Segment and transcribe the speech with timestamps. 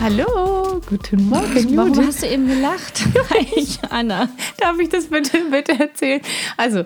[0.00, 2.06] Hallo, guten Morgen, Warum Judith.
[2.06, 3.04] hast du eben gelacht?
[3.30, 4.28] Hi, Anna.
[4.58, 6.20] Darf ich das bitte, bitte erzählen?
[6.56, 6.84] Also,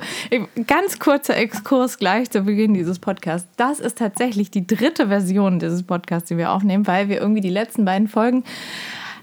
[0.67, 3.49] ganz kurzer Exkurs gleich zu Beginn dieses Podcasts.
[3.57, 7.51] Das ist tatsächlich die dritte Version dieses Podcasts, die wir aufnehmen, weil wir irgendwie die
[7.51, 8.45] letzten beiden Folgen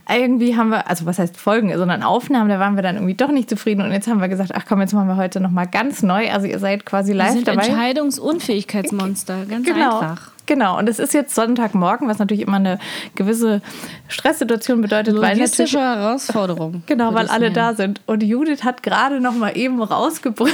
[0.09, 3.29] irgendwie haben wir, also was heißt Folgen, sondern Aufnahmen, da waren wir dann irgendwie doch
[3.29, 6.01] nicht zufrieden und jetzt haben wir gesagt, ach komm, jetzt machen wir heute nochmal ganz
[6.01, 6.31] neu.
[6.31, 7.65] Also ihr seid quasi Wir live sind dabei.
[7.67, 9.45] Entscheidungsunfähigkeitsmonster.
[9.49, 9.99] Ganz Genau.
[9.99, 10.31] einfach.
[10.47, 12.79] Genau, und es ist jetzt Sonntagmorgen, was natürlich immer eine
[13.15, 13.61] gewisse
[14.07, 16.83] Stresssituation bedeutet, weil natürlich Logistische Herausforderung.
[16.87, 17.53] Genau, weil alle nennen.
[17.55, 18.01] da sind.
[18.07, 20.53] Und Judith hat gerade noch mal eben rausgebrüllt.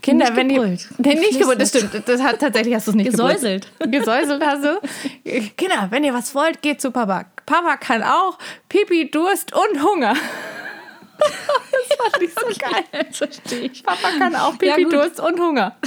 [0.00, 0.88] Kinder, Nicht wenn gebrüllt.
[0.96, 0.96] ihr.
[0.98, 1.90] Nee, nicht gebrüllt, das stimmt.
[2.08, 3.66] Das hat, tatsächlich hast du es nicht Gesäuselt.
[3.80, 3.98] gebrüllt.
[3.98, 4.80] Gesäuselt hast du.
[5.56, 7.24] Kinder, wenn ihr was wollt, geht zu Papa.
[7.46, 10.14] Papa kann auch Pipi, Durst und Hunger.
[11.18, 12.84] Das fand ich so geil.
[13.08, 13.82] Das verstehe ich.
[13.82, 14.92] Papa kann auch Ja, Pipi, gut.
[14.92, 15.74] Durst und Hunger.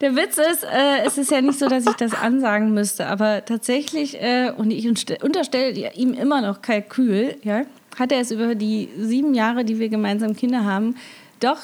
[0.00, 3.44] Der Witz ist, äh, es ist ja nicht so, dass ich das ansagen müsste, aber
[3.46, 7.62] tatsächlich, äh, und ich unterste- unterstelle ihm immer noch Kalkül, ja,
[7.98, 10.96] hat er es über die sieben Jahre, die wir gemeinsam Kinder haben,
[11.40, 11.60] doch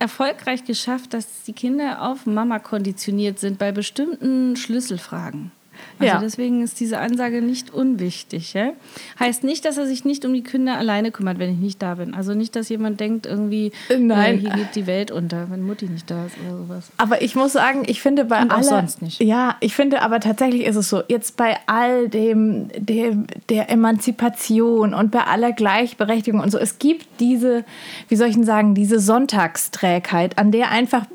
[0.00, 5.52] erfolgreich geschafft, dass die Kinder auf Mama konditioniert sind bei bestimmten Schlüsselfragen.
[5.98, 6.20] Also Ja.
[6.20, 8.52] deswegen ist diese Ansage nicht unwichtig.
[8.54, 8.70] Ja?
[9.18, 11.94] Heißt nicht, dass er sich nicht um die Kinder alleine kümmert, wenn ich nicht da
[11.94, 12.14] bin.
[12.14, 14.36] Also nicht, dass jemand denkt, irgendwie, Nein.
[14.36, 16.90] Äh, hier geht die Welt unter, wenn Mutti nicht da ist oder sowas.
[16.98, 19.20] Aber ich muss sagen, ich finde bei Und aller, sonst nicht.
[19.22, 24.92] Ja, ich finde aber tatsächlich ist es so, jetzt bei all dem, dem der Emanzipation
[24.94, 27.64] und bei aller Gleichberechtigung und so, es gibt diese,
[28.08, 31.06] wie soll ich denn sagen, diese Sonntagsträgheit, an der einfach,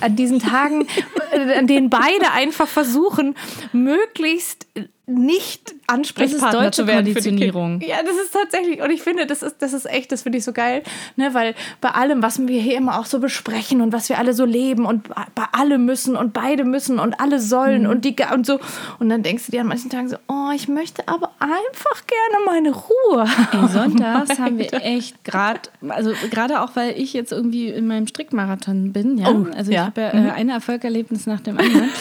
[0.00, 0.86] an diesen Tagen,
[1.32, 3.36] äh, an denen beide einfach versuchen,
[3.72, 4.66] möglichst
[5.06, 7.80] nicht Ansprechpartner deutsche zu werden für die Konditionierung.
[7.82, 10.44] Ja, das ist tatsächlich, und ich finde, das ist, das ist echt, das finde ich
[10.44, 10.82] so geil,
[11.16, 14.32] ne, weil bei allem, was wir hier immer auch so besprechen und was wir alle
[14.32, 17.90] so leben und bei alle müssen und beide müssen und alle sollen Mhm.
[17.90, 18.60] und die und so,
[18.98, 22.44] und dann denkst du dir an manchen Tagen so, oh, ich möchte aber einfach gerne
[22.46, 23.26] meine Ruhe.
[23.52, 28.06] Ey, sonntags haben wir echt gerade, also gerade auch, weil ich jetzt irgendwie in meinem
[28.06, 29.28] Strickmarathon bin, ja.
[29.30, 29.86] Oh, also ich ja.
[29.86, 31.90] habe ja äh, ein Erfolgserlebnis nach dem anderen.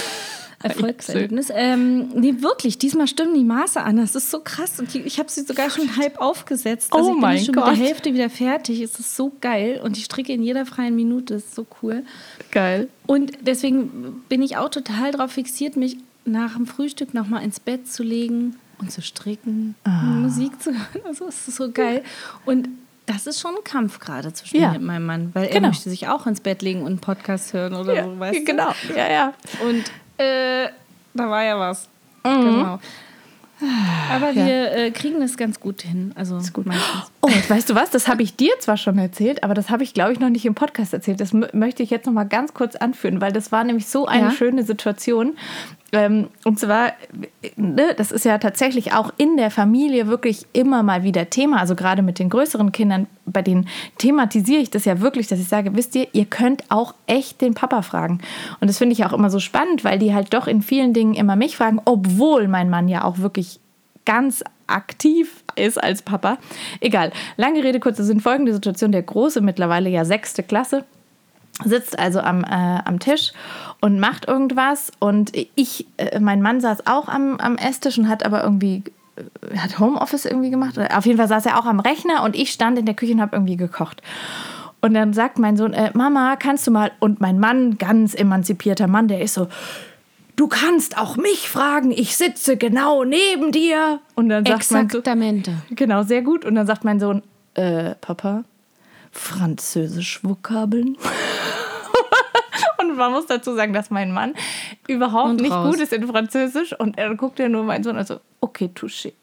[0.63, 1.47] Erfolgserlebnis.
[1.53, 3.97] Ähm, nee, wirklich, diesmal stimmen die Maße an.
[3.97, 4.79] Das ist so krass.
[4.79, 6.91] Und ich habe sie sogar schon halb aufgesetzt.
[6.94, 7.69] Also Oh ich bin schon Gott.
[7.72, 8.81] mit der Hälfte wieder fertig.
[8.81, 9.81] Es ist so geil.
[9.84, 11.35] Und ich stricke in jeder freien Minute.
[11.35, 12.03] Das ist so cool.
[12.51, 12.88] Geil.
[13.06, 17.88] Und deswegen bin ich auch total darauf fixiert, mich nach dem Frühstück nochmal ins Bett
[17.91, 20.81] zu legen und zu stricken, Musik zu hören.
[21.06, 22.03] Also es ist so geil.
[22.45, 22.69] Und
[23.06, 24.72] das ist schon ein Kampf gerade zwischen Ja.
[24.72, 25.68] mir und meinem Mann, weil er Genau.
[25.68, 28.44] möchte sich auch ins Bett legen und einen Podcast hören oder Ja, so, weißt du?
[28.45, 29.34] genau, ja, ja.
[29.68, 29.84] Und
[30.24, 30.70] äh,
[31.14, 31.88] da war ja was.
[32.24, 32.80] Genau.
[34.12, 36.12] Aber wir äh, kriegen das ganz gut hin.
[36.16, 36.66] Also gut.
[36.66, 37.12] meistens.
[37.26, 37.90] Oh, weißt du was?
[37.90, 40.46] Das habe ich dir zwar schon erzählt, aber das habe ich, glaube ich, noch nicht
[40.46, 41.22] im Podcast erzählt.
[41.22, 44.06] Das mö- möchte ich jetzt noch mal ganz kurz anführen, weil das war nämlich so
[44.08, 44.32] eine Ja.
[44.32, 45.38] schöne Situation.
[45.94, 46.92] Ähm, und zwar,
[47.56, 51.60] ne, das ist ja tatsächlich auch in der Familie wirklich immer mal wieder Thema.
[51.62, 53.70] Also gerade mit den größeren Kindern, bei denen
[54.00, 57.54] thematisiere ich das ja wirklich, dass ich sage, wisst ihr, ihr könnt auch echt den
[57.54, 58.20] Papa fragen.
[58.60, 61.14] Und das finde ich auch immer so spannend, weil die halt doch in vielen Dingen
[61.14, 63.62] immer mich fragen, obwohl mein Mann ja auch wirklich
[64.04, 66.38] ganz aktiv ist als Papa.
[66.80, 67.12] Egal.
[67.38, 68.19] Lange Rede, kurzer Sinn.
[68.19, 68.91] Folgende Situation.
[68.91, 70.84] Der Große, mittlerweile ja sechste Klasse,
[71.64, 73.31] sitzt also am, äh, am Tisch
[73.81, 74.92] und macht irgendwas.
[75.00, 78.84] Und ich, äh, mein Mann saß auch am, am Esstisch und hat aber irgendwie,
[79.16, 80.78] äh, hat Homeoffice irgendwie gemacht.
[80.94, 83.22] Auf jeden Fall saß er auch am Rechner und ich stand in der Küche und
[83.22, 84.02] habe irgendwie gekocht.
[84.81, 88.88] Und dann sagt mein Sohn, äh, Mama, kannst du mal, und mein Mann, ganz emanzipierter
[88.88, 89.48] Mann, der ist so,
[90.35, 94.00] du kannst auch mich fragen, ich sitze genau neben dir.
[94.15, 95.53] Und dann sagt mein Sohn, Exaktamente.
[95.71, 96.45] Genau, sehr gut.
[96.45, 97.24] Und dann sagt mein Sohn,
[97.56, 98.44] äh, Papa,
[99.12, 100.97] Französisch-Vokabeln?
[102.80, 104.33] und man muss dazu sagen, dass mein Mann
[104.88, 105.71] überhaupt Und nicht raus.
[105.71, 106.77] gut ist in Französisch.
[106.80, 109.13] Und er guckt ja nur meinen Sohn, also, okay, touché.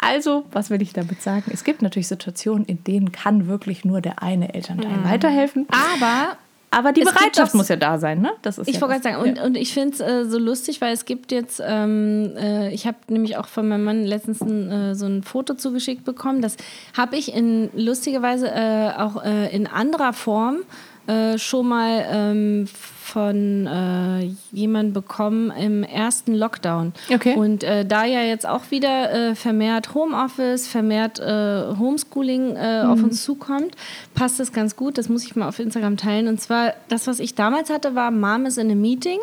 [0.00, 1.50] Also, was will ich damit sagen?
[1.52, 5.66] Es gibt natürlich Situationen, in denen kann wirklich nur der eine Elternteil weiterhelfen.
[5.70, 6.36] Aber
[6.70, 8.32] Aber die Es Bereitschaft muss ja da sein, ne?
[8.42, 10.80] Das ist Ich ja wollte gerade sagen, und, und ich finde es äh, so lustig,
[10.80, 14.70] weil es gibt jetzt, ähm, äh, ich habe nämlich auch von meinem Mann letztens ein,
[14.70, 16.42] äh, so ein Foto zugeschickt bekommen.
[16.42, 16.56] Das
[16.96, 20.58] habe ich in lustigerweise äh, auch äh, in anderer Form
[21.06, 22.68] äh, schon mal ähm,
[23.08, 26.92] von äh, jemandem bekommen im ersten Lockdown.
[27.12, 27.34] Okay.
[27.34, 33.02] Und äh, da ja jetzt auch wieder äh, vermehrt Homeoffice, vermehrt äh, Homeschooling äh, auf
[33.02, 33.74] uns zukommt,
[34.14, 34.98] passt das ganz gut.
[34.98, 36.28] Das muss ich mal auf Instagram teilen.
[36.28, 39.18] Und zwar, das, was ich damals hatte, war Mom is in a Meeting.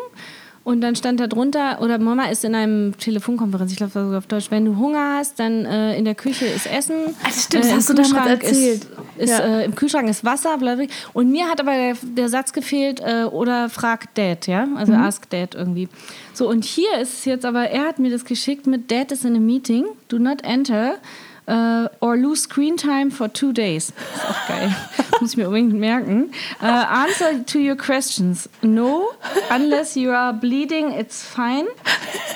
[0.66, 4.18] Und dann stand da drunter, oder Mama ist in einem Telefonkonferenz, ich glaube, das war
[4.18, 7.14] auf Deutsch, wenn du Hunger hast, dann äh, in der Küche ist Essen.
[7.22, 8.82] Das stimmt, das im hast du damals erzählt.
[8.82, 8.88] Ist,
[9.18, 9.38] ist, Ja.
[9.40, 10.86] äh, Im Kühlschrank ist Wasser, bla, bla.
[11.12, 14.66] Und mir hat aber der, der Satz gefehlt, äh, oder frag Dad, ja?
[14.76, 15.02] Also Mhm.
[15.02, 15.88] ask Dad irgendwie.
[16.32, 19.24] So, und hier ist es jetzt aber, er hat mir das geschickt mit Dad is
[19.24, 20.96] in a meeting, do not enter.
[21.48, 23.92] Uh, or lose screen time for two days.
[23.92, 24.74] Das ist auch geil.
[25.20, 26.32] Muss ich mir unbedingt merken.
[26.60, 28.48] Uh, answer to your questions.
[28.62, 29.10] No,
[29.54, 31.66] unless you are bleeding, it's fine.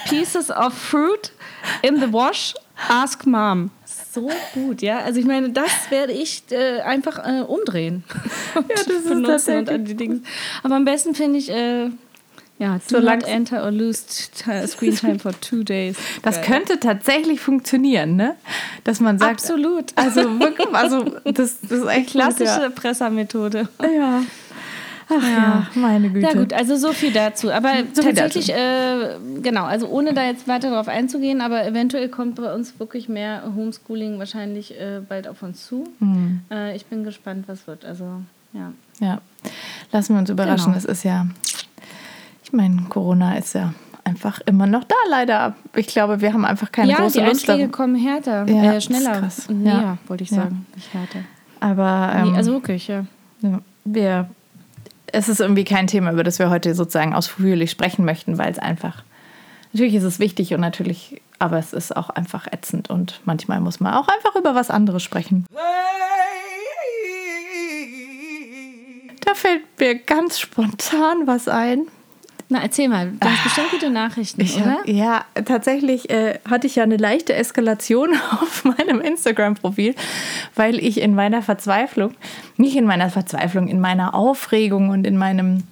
[0.08, 1.32] Pieces of fruit
[1.82, 2.54] in the wash,
[2.88, 3.70] ask mom.
[4.12, 4.98] So gut, ja.
[5.00, 8.02] Also ich meine, das werde ich äh, einfach äh, umdrehen.
[8.54, 10.20] ja, das ist benutzen und an die Dinge.
[10.62, 11.90] Aber am besten finde ich, äh,
[12.58, 14.02] ja, do Solange- not enter or lose
[14.66, 15.96] screen time for two days.
[16.22, 16.44] Das Geil.
[16.44, 18.34] könnte tatsächlich funktionieren, ne?
[18.84, 19.30] Dass man sagt.
[19.40, 19.92] Absolut.
[19.96, 22.70] Also wirklich, also das, das ist echt Klassische klassische.
[22.70, 23.68] Pressermethode.
[23.82, 24.22] Ja.
[25.10, 26.26] Ach ja, meine Güte.
[26.26, 27.50] Ja gut, also so viel dazu.
[27.52, 32.36] Aber So tatsächlich, äh, genau, also ohne da jetzt weiter drauf einzugehen, aber eventuell kommt
[32.36, 35.84] bei uns wirklich mehr Homeschooling wahrscheinlich äh, bald auf uns zu.
[35.98, 36.40] Hm.
[36.50, 37.84] Äh, ich bin gespannt, was wird.
[37.84, 38.04] Also
[38.52, 38.72] ja.
[39.00, 39.20] Ja.
[39.92, 40.66] Lassen wir uns überraschen.
[40.72, 40.76] Genau.
[40.78, 41.26] Es ist ja.
[42.44, 43.72] Ich meine, Corona ist ja
[44.04, 45.54] einfach immer noch da, leider.
[45.76, 47.70] Ich glaube, wir haben einfach keine ja, große die Lust darauf.
[47.70, 49.46] kommen härter, Ja, äh, schneller krass.
[49.48, 49.74] und Ja.
[49.78, 50.36] näher, wollte ich Ja.
[50.38, 51.20] sagen, nicht härter.
[51.60, 53.04] Aber ähm, nee, also wirklich, ja.
[53.42, 54.30] ja, wir,
[55.12, 58.58] es ist irgendwie kein Thema, über das wir heute sozusagen ausführlich sprechen möchten, weil es
[58.58, 59.02] einfach,
[59.72, 63.80] natürlich ist es wichtig und natürlich, aber es ist auch einfach ätzend und manchmal muss
[63.80, 65.46] man auch einfach über was anderes sprechen.
[69.24, 71.86] Da fällt mir ganz spontan was ein.
[72.52, 74.78] Na, erzähl mal, du hast bestimmt gute Nachrichten, Ich oder?
[74.84, 78.10] ja, tatsächlich äh, hatte ich ja eine leichte Eskalation
[78.42, 79.94] auf meinem Instagram-Profil,
[80.56, 82.14] weil ich in meiner Verzweiflung,
[82.56, 85.62] nicht in meiner Verzweiflung, in meiner Aufregung und in meinem,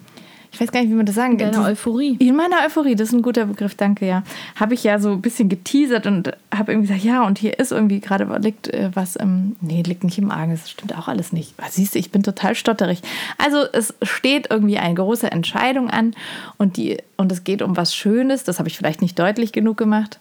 [0.51, 1.53] ich weiß gar nicht, wie man das sagen kann.
[1.53, 2.17] Deine Euphorie.
[2.19, 4.23] In meiner Euphorie, das ist ein guter Begriff, danke, ja.
[4.57, 7.71] Habe ich ja so ein bisschen geteasert und habe irgendwie gesagt, ja, und hier ist
[7.71, 11.33] irgendwie gerade, liegt äh, was im, nee, liegt nicht im Argen, das stimmt auch alles
[11.33, 11.55] nicht.
[11.59, 13.03] Was siehst du, ich bin total stotterig.
[13.37, 16.15] Also es steht irgendwie eine große Entscheidung an
[16.57, 19.77] und, die, und es geht um was Schönes, das habe ich vielleicht nicht deutlich genug
[19.77, 20.19] gemacht.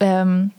[0.00, 0.50] Ähm,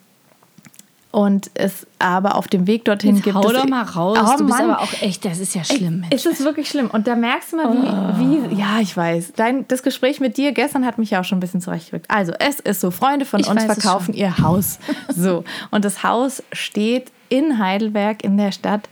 [1.12, 4.18] und es aber auf dem Weg dorhin Jetzt gibt hau doch mal raus.
[4.20, 4.72] Oh, du bist Mann.
[4.72, 6.02] aber auch echt, das ist ja schlimm.
[6.02, 6.14] Mensch.
[6.14, 6.90] Es ist wirklich schlimm.
[6.90, 9.34] Und da merkst du mal, wie, wie ja, ich weiß.
[9.36, 12.06] Dein, das Gespräch mit dir gestern hat mich ja auch schon ein bisschen zurechtgerückt.
[12.10, 14.80] Also, es ist so, Freunde von Ich uns verkaufen ihr Haus.
[15.14, 15.44] So.
[15.70, 18.88] Und das Haus steht in Heidelberg, in der Stadt,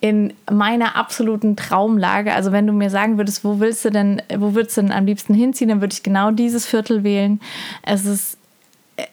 [0.00, 2.32] in meiner absoluten Traumlage.
[2.34, 5.06] Also, wenn du mir sagen würdest, wo willst du denn, wo würdest du denn am
[5.06, 7.40] liebsten hinziehen, dann würde ich genau dieses Viertel wählen.
[7.82, 8.38] Es ist,
[8.96, 9.06] äh,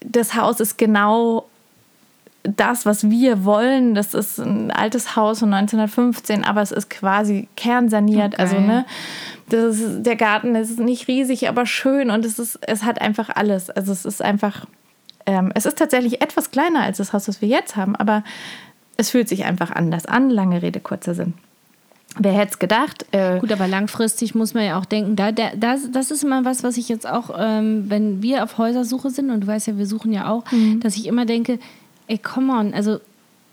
[0.00, 1.44] das Haus ist genau
[2.44, 7.48] das, was wir wollen, das ist ein altes Haus von 1915, aber es ist quasi
[7.56, 8.34] kernsaniert.
[8.34, 8.42] Okay.
[8.42, 8.84] Also, ne,
[9.48, 13.28] das ist, der Garten ist nicht riesig, aber schön und es, ist, es hat einfach
[13.34, 13.70] alles.
[13.70, 14.66] Also, es ist einfach,
[15.26, 18.22] ähm, es ist tatsächlich etwas kleiner als das Haus, das wir jetzt haben, aber
[18.96, 20.30] es fühlt sich einfach anders an.
[20.30, 21.34] Lange Rede, kurzer Sinn.
[22.18, 23.04] Wer hätte es gedacht?
[23.12, 26.44] Äh, Gut, aber langfristig muss man ja auch denken, da, da, das, das ist immer
[26.44, 29.76] was, was ich jetzt auch, ähm, wenn wir auf Häusersuche sind, und du weißt ja,
[29.76, 30.80] wir suchen ja auch, Mhm.
[30.80, 31.58] dass ich immer denke,
[32.08, 32.98] ey, come on, also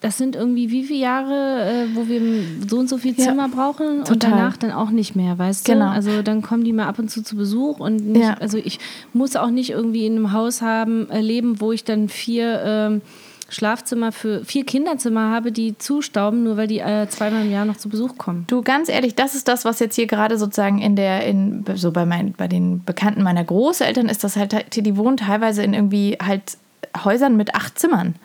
[0.02, 1.34] das sind irgendwie wie viele Jahre,
[1.64, 2.22] äh, wo wir
[2.68, 4.32] so und so viel Ja, Zimmer brauchen und total.
[4.32, 5.72] danach dann auch nicht mehr, weißt du?
[5.74, 5.88] Genau.
[5.90, 8.36] Also dann kommen die mal ab und zu zu Besuch und nicht, Ja.
[8.40, 8.80] also ich
[9.14, 13.02] muss auch nicht irgendwie in einem Haus haben, äh, leben, wo ich dann vier ähm,
[13.50, 17.78] Schlafzimmer für vier Kinderzimmer habe, die zustauben, nur weil die äh, zweimal im Jahr noch
[17.78, 18.44] zu Besuch kommen.
[18.48, 21.92] Du, ganz ehrlich, das ist das, was jetzt hier gerade sozusagen in der, in, so
[21.92, 26.18] bei, mein, bei den Bekannten meiner Großeltern ist das halt, die wohnen teilweise in irgendwie
[26.22, 26.58] halt
[27.04, 28.16] Häusern mit acht Zimmern.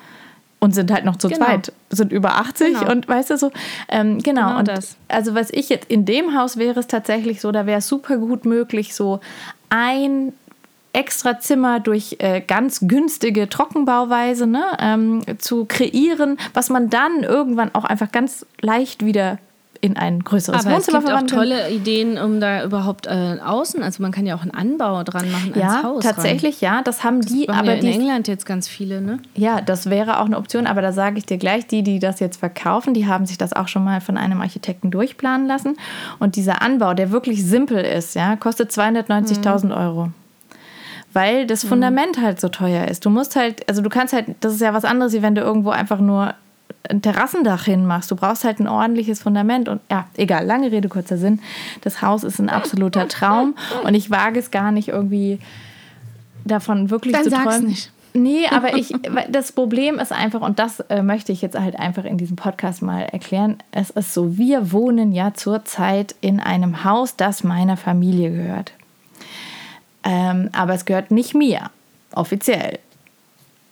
[0.62, 1.46] Und sind halt noch zu Genau.
[1.46, 2.92] zweit, sind über 80 Genau.
[2.92, 3.50] und weißt du so,
[3.88, 4.48] ähm, genau.
[4.48, 4.96] Genau und das.
[5.08, 8.18] Also was ich jetzt in dem Haus wäre es tatsächlich so, da wäre es super
[8.18, 9.20] gut möglich, so
[9.70, 10.32] ein
[10.92, 17.74] extra Zimmer durch äh, ganz günstige Trockenbauweise ne, ähm, zu kreieren, was man dann irgendwann
[17.74, 19.38] auch einfach ganz leicht wieder
[19.82, 23.82] in ein größeres Aber es Wohnzimmer gibt auch tolle Ideen, um da überhaupt äh, außen,
[23.82, 26.02] also man kann ja auch einen Anbau dran machen ans Ja, Haus.
[26.04, 27.58] tatsächlich, ja, das haben die, Rein.
[27.58, 29.20] aber ja in die, England jetzt ganz viele, ne?
[29.34, 32.20] ja, das wäre auch eine Option, aber da sage ich dir gleich, die, die das
[32.20, 35.76] jetzt verkaufen, die haben sich das auch schon mal von einem Architekten durchplanen lassen
[36.18, 39.72] und dieser Anbau, der wirklich simpel ist, ja, kostet 290.000 Mhm.
[39.72, 40.10] Euro.
[41.12, 43.04] Weil das Fundament halt so teuer ist.
[43.04, 45.40] Du musst halt, also du kannst halt, das ist ja was anderes, wie wenn du
[45.40, 46.34] irgendwo einfach nur
[46.88, 48.10] ein Terrassendach hinmachst.
[48.10, 49.68] Du brauchst halt ein ordentliches Fundament.
[49.68, 51.40] Und ja, egal, lange Rede, kurzer Sinn.
[51.82, 53.54] Das Haus ist ein absoluter Traum.
[53.84, 55.38] Und ich wage es gar nicht irgendwie
[56.44, 57.66] davon wirklich Dann zu sag's träumen.
[57.68, 57.92] nicht.
[58.12, 58.92] Nee, aber ich,
[59.28, 62.82] das Problem ist einfach, und das äh, möchte ich jetzt halt einfach in diesem Podcast
[62.82, 63.58] mal erklären.
[63.72, 68.72] Es ist so, wir wohnen ja zurzeit in einem Haus, das meiner Familie gehört.
[70.02, 71.70] Ähm, aber es gehört nicht mir,
[72.14, 72.78] offiziell.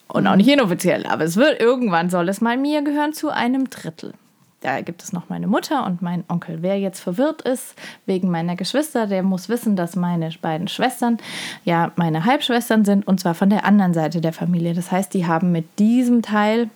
[0.09, 3.69] Und auch nicht inoffiziell, aber es wird irgendwann soll es mal mir gehören zu einem
[3.69, 4.15] Drittel.
[4.61, 6.63] Da gibt es noch meine Mutter und meinen Onkel.
[6.63, 11.19] Wer jetzt verwirrt ist wegen meiner Geschwister, der muss wissen, dass meine beiden Schwestern
[11.65, 14.75] ja meine Halbschwestern sind und zwar von der anderen Seite der Familie.
[14.75, 16.71] Das heißt, die haben mit diesem Teil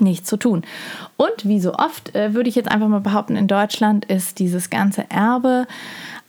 [0.00, 0.62] nichts zu tun.
[1.16, 4.70] Und wie so oft äh, würde ich jetzt einfach mal behaupten, in Deutschland ist dieses
[4.70, 5.66] ganze Erbe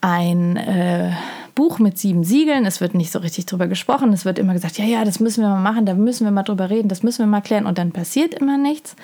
[0.02, 1.12] ein äh,
[1.56, 2.66] Buch mit sieben Siegeln.
[2.66, 4.14] Es wird nicht so richtig drüber gesprochen.
[4.14, 6.44] Es wird immer gesagt, ja, ja, das müssen wir mal machen, da müssen wir mal
[6.44, 8.96] drüber reden, das müssen wir mal klären und dann passiert immer nichts.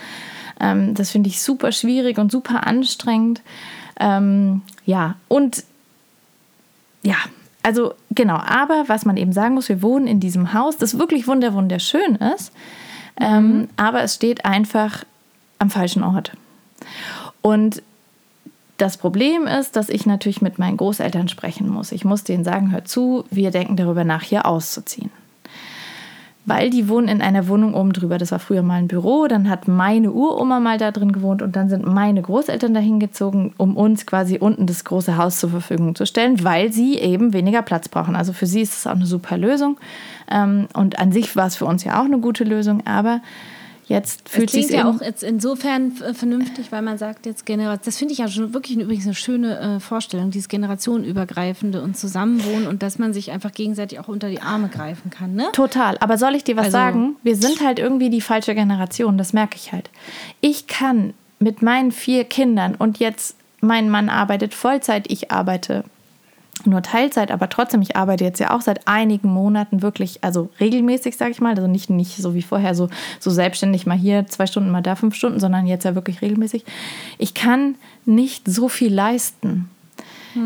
[0.59, 3.41] Ähm, das finde ich super schwierig und super anstrengend.
[3.99, 5.63] Ähm, ja, und
[7.03, 7.15] ja,
[7.63, 11.27] also genau, aber was man eben sagen muss, wir wohnen in diesem Haus, das wirklich
[11.27, 12.51] wunder wunderschön ist,
[13.19, 15.03] ähm, aber es steht einfach
[15.59, 16.31] am falschen Ort.
[17.41, 17.81] Und
[18.81, 21.91] das Problem ist, dass ich natürlich mit meinen Großeltern sprechen muss.
[21.91, 25.11] Ich muss denen sagen, hör zu, wir denken darüber nach, hier auszuziehen.
[26.47, 28.17] Weil die wohnen in einer Wohnung oben drüber.
[28.17, 31.55] Das war früher mal ein Büro, dann hat meine Uroma mal da drin gewohnt und
[31.55, 35.93] dann sind meine Großeltern dahin gezogen, um uns quasi unten das große Haus zur Verfügung
[35.93, 38.15] zu stellen, weil sie eben weniger Platz brauchen.
[38.15, 39.77] Also für sie ist es auch eine super Lösung.
[40.31, 43.21] Ähm, Und an sich war es für uns ja auch eine gute Lösung, aber
[43.91, 47.81] jetzt fühlt sich klingt ja auch jetzt insofern vernünftig, weil man sagt jetzt Generation.
[47.85, 52.67] Das finde ich ja schon wirklich übrigens eine schöne äh, Vorstellung, dieses generationenübergreifende und Zusammenwohnen
[52.67, 55.35] und dass man sich einfach gegenseitig auch unter die Arme greifen kann.
[55.35, 55.49] Ne?
[55.53, 55.97] Total.
[55.99, 57.15] Aber soll ich dir was Also- sagen?
[57.23, 59.17] Wir sind halt irgendwie die falsche Generation.
[59.17, 59.89] Das merke ich halt.
[60.39, 65.83] Ich kann mit meinen vier Kindern und jetzt mein Mann arbeitet Vollzeit, ich arbeite
[66.65, 71.17] nur Teilzeit, aber trotzdem, ich arbeite jetzt ja auch seit einigen Monaten wirklich, also regelmäßig,
[71.17, 72.89] sage ich mal, also nicht, nicht so wie vorher, so,
[73.19, 76.65] so selbstständig mal hier zwei Stunden, mal da fünf Stunden, sondern jetzt ja wirklich regelmäßig.
[77.17, 77.75] Ich kann
[78.05, 79.69] nicht so viel leisten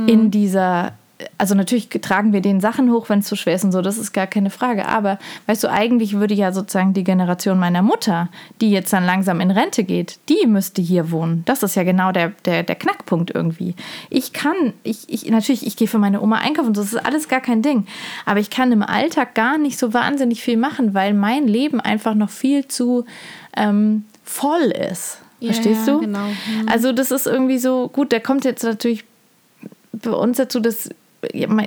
[0.08, 0.94] in dieser,
[1.38, 3.98] also natürlich tragen wir den Sachen hoch, wenn es zu schwer ist und so, das
[3.98, 4.88] ist gar keine Frage.
[4.88, 8.30] Aber weißt du, eigentlich würde ja sozusagen die Generation meiner Mutter,
[8.62, 11.44] die jetzt dann langsam in Rente geht, die müsste hier wohnen.
[11.46, 13.76] Das ist ja genau der, der, der Knackpunkt irgendwie.
[14.10, 17.42] Ich kann, ich, ich natürlich, ich gehe für meine Oma einkaufen, das ist alles gar
[17.42, 17.86] kein Ding.
[18.26, 22.16] Aber ich kann im Alltag gar nicht so wahnsinnig viel machen, weil mein Leben einfach
[22.16, 23.06] noch viel zu
[23.56, 25.20] ähm, voll ist.
[25.40, 26.00] Ja, Verstehst ja, du?
[26.02, 26.28] genau.
[26.28, 26.68] Hm.
[26.68, 29.04] Also das ist irgendwie so, gut, der kommt jetzt natürlich
[29.92, 30.96] bei uns dazu, dass ja,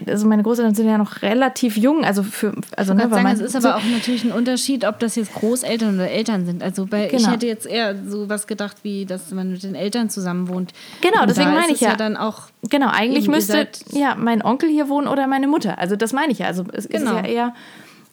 [0.06, 3.34] also meine Großeltern sind ja noch relativ jung, also für also ne, Ich weil sagen,
[3.34, 6.62] es ist aber auch natürlich ein Unterschied, ob das jetzt Großeltern oder Eltern sind.
[6.62, 7.30] Also bei, ich Genau.
[7.30, 10.72] hätte jetzt eher so was gedacht, wie dass man mit den Eltern zusammen wohnt.
[11.00, 11.96] Genau, Und deswegen meine ich es ja.
[11.96, 15.78] dann auch Genau, eigentlich müsste ja mein Onkel hier wohnen oder meine Mutter.
[15.78, 16.46] Also das meine ich ja.
[16.46, 17.10] Also es Genau.
[17.12, 17.54] ist ja eher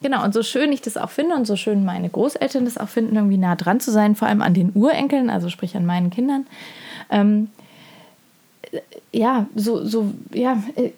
[0.02, 2.88] genau und so schön ich das auch finde und so schön meine Großeltern das auch
[2.88, 6.10] finden, irgendwie nah dran zu sein, vor allem an den Urenkeln, also sprich an meinen
[6.10, 6.46] Kindern.
[7.10, 7.48] Ähm,
[8.72, 8.80] äh,
[9.12, 10.90] ja, so so ja, äh,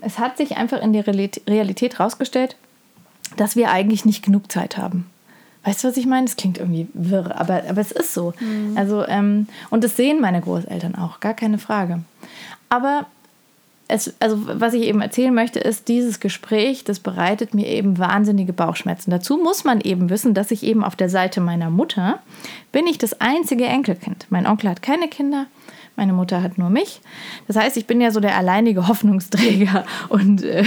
[0.00, 2.56] es hat sich einfach in der Realität- Realität rausgestellt,
[3.36, 5.06] dass wir eigentlich nicht genug Zeit haben.
[5.64, 6.26] Weißt du, was ich meine?
[6.26, 8.34] Das klingt irgendwie wirr, aber, aber es ist so.
[8.74, 12.00] Also, ähm, und das sehen meine Großeltern auch, gar keine Frage.
[12.68, 13.06] Aber
[13.88, 18.52] es, also, was ich eben erzählen möchte, ist, dieses Gespräch, das bereitet mir eben wahnsinnige
[18.52, 19.10] Bauchschmerzen.
[19.10, 22.18] Dazu muss man eben wissen, dass ich eben auf der Seite meiner Mutter
[22.72, 24.26] bin ich das einzige Enkelkind.
[24.30, 25.46] Mein Onkel hat keine Kinder,
[25.96, 27.00] meine Mutter hat nur mich.
[27.46, 30.64] Das heißt, ich bin ja so der alleinige Hoffnungsträger und äh,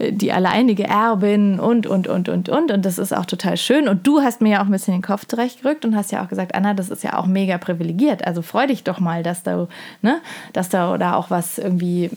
[0.00, 2.72] die alleinige Erbin und, und, und, und, und.
[2.72, 3.88] Und das ist auch total schön.
[3.88, 6.28] Und du hast mir ja auch ein bisschen den Kopf zurechtgerückt und hast ja auch
[6.28, 8.26] gesagt, Anna, das ist ja auch mega privilegiert.
[8.26, 9.68] Also freu dich doch mal, dass du,
[10.02, 10.20] ne,
[10.52, 12.10] dass du da auch was irgendwie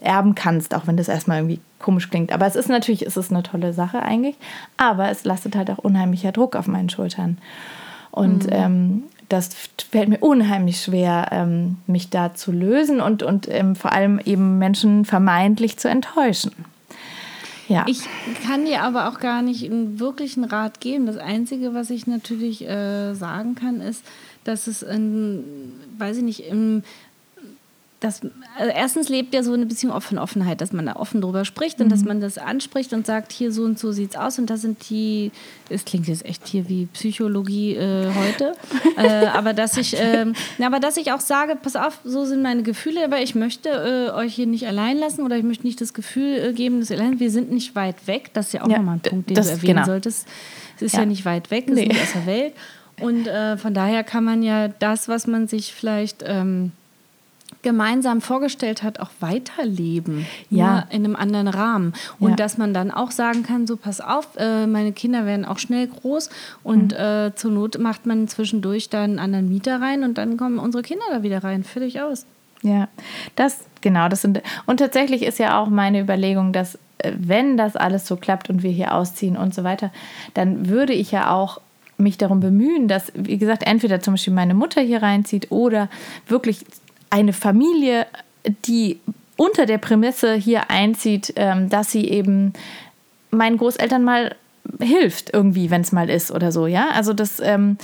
[0.00, 2.32] erben kannst, auch wenn das erstmal irgendwie komisch klingt.
[2.32, 4.36] Aber es ist natürlich, es ist eine tolle Sache eigentlich.
[4.76, 7.38] Aber es lastet halt auch unheimlicher Druck auf meinen Schultern.
[8.10, 9.50] Und ähm, das
[9.90, 14.58] fällt mir unheimlich schwer, ähm, mich da zu lösen und, und ähm, vor allem eben
[14.58, 16.52] Menschen vermeintlich zu enttäuschen.
[17.68, 17.84] Ja.
[17.88, 18.00] Ich
[18.46, 21.06] kann dir aber auch gar nicht einen wirklichen Rat geben.
[21.06, 24.04] Das Einzige, was ich natürlich äh, sagen kann, ist,
[24.44, 25.44] dass es, in,
[25.98, 26.82] weiß ich nicht, im,
[28.04, 28.20] das,
[28.58, 31.80] also erstens lebt ja so eine Beziehung von Offenheit, dass man da offen drüber spricht
[31.80, 34.60] und dass man das anspricht und sagt, hier so und so sieht's aus und das
[34.60, 35.32] sind die,
[35.70, 38.54] es klingt jetzt echt hier wie Psychologie äh, heute,
[38.96, 39.96] äh, aber dass ich,
[40.58, 43.68] na, aber dass ich auch sage, pass auf, so sind meine Gefühle, aber ich möchte
[43.68, 46.90] äh, euch hier nicht allein lassen oder ich möchte nicht das Gefühl äh, geben, dass
[46.90, 49.30] ihr allein, wir sind nicht weit weg, das ist ja auch Ja, nochmal ein Punkt,
[49.30, 49.86] den das- du erwähnen genau.
[49.86, 50.26] solltest.
[50.76, 51.00] Es ist ja.
[51.00, 51.06] Ja.
[51.06, 51.82] nicht weit weg, es Nee.
[51.82, 52.52] ist nicht aus der Welt.
[53.00, 56.72] Und äh, von daher kann man ja das, was man sich vielleicht ähm,
[57.64, 60.26] gemeinsam vorgestellt hat, auch weiterleben.
[60.50, 60.86] Ja.
[60.90, 61.92] In einem anderen Rahmen.
[62.20, 62.36] Und Ja.
[62.36, 65.88] dass man dann auch sagen kann, so pass auf, äh, meine Kinder werden auch schnell
[65.88, 66.30] groß
[66.62, 66.98] und Mhm.
[66.98, 70.82] äh, zur Not macht man zwischendurch dann einen anderen Mieter rein und dann kommen unsere
[70.84, 71.64] Kinder da wieder rein.
[71.64, 72.26] Völlig aus.
[72.62, 72.88] Ja,
[73.36, 77.76] das, genau, das sind, und tatsächlich ist ja auch meine Überlegung, dass äh, wenn das
[77.76, 79.90] alles so klappt und wir hier ausziehen und so weiter,
[80.34, 81.60] dann würde ich ja auch
[81.96, 85.88] mich darum bemühen, dass, wie gesagt, entweder zum Beispiel meine Mutter hier reinzieht oder
[86.26, 86.64] wirklich
[87.10, 88.06] eine Familie,
[88.66, 89.00] die
[89.36, 92.52] unter der Prämisse hier einzieht, ähm, dass sie eben
[93.30, 94.36] meinen Großeltern mal
[94.80, 96.88] hilft irgendwie, wenn es mal ist oder so, ja.
[96.94, 97.76] Also das, ähm,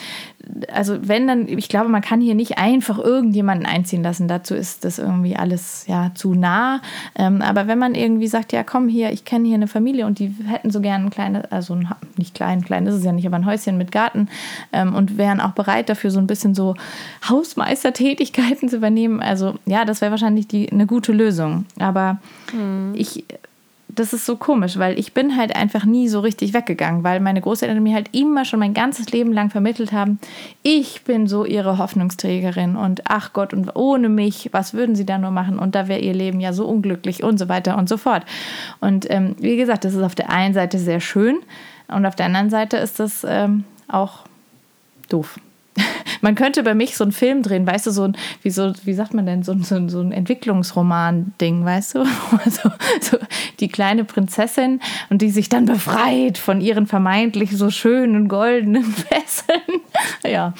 [0.72, 4.28] also wenn dann, ich glaube, man kann hier nicht einfach irgendjemanden einziehen lassen.
[4.28, 6.80] Dazu ist das irgendwie alles ja zu nah.
[7.14, 10.18] Ähm, aber wenn man irgendwie sagt, ja komm hier, ich kenne hier eine Familie und
[10.18, 13.26] die hätten so gerne ein kleines, also ein, nicht klein, klein ist es ja nicht,
[13.26, 14.28] aber ein Häuschen mit Garten
[14.72, 16.74] ähm, und wären auch bereit dafür so ein bisschen so
[17.28, 19.20] Hausmeistertätigkeiten zu übernehmen.
[19.20, 21.66] Also ja, das wäre wahrscheinlich die, eine gute Lösung.
[21.78, 22.18] Aber
[22.94, 23.24] ich
[23.94, 27.40] das ist so komisch, weil ich bin halt einfach nie so richtig weggegangen, weil meine
[27.40, 30.18] Großeltern mir halt immer schon mein ganzes Leben lang vermittelt haben,
[30.62, 35.18] ich bin so ihre Hoffnungsträgerin und ach Gott, und ohne mich, was würden sie da
[35.18, 35.58] nur machen?
[35.58, 38.24] Und da wäre ihr Leben ja so unglücklich und so weiter und so fort.
[38.80, 41.38] Und ähm, wie gesagt, das ist auf der einen Seite sehr schön
[41.88, 44.24] und auf der anderen Seite ist das ähm, auch
[45.08, 45.38] doof.
[46.22, 48.92] Man könnte bei mich so einen Film drehen, weißt du, so ein, wie, so, wie
[48.94, 52.04] sagt man denn, so, ein- so, ein- so ein Entwicklungsroman-Ding, weißt du?
[52.44, 52.70] Also,
[53.00, 53.18] so
[53.60, 59.80] die kleine Prinzessin und die sich dann befreit von ihren vermeintlich so schönen goldenen Fesseln.
[60.26, 60.54] Ja.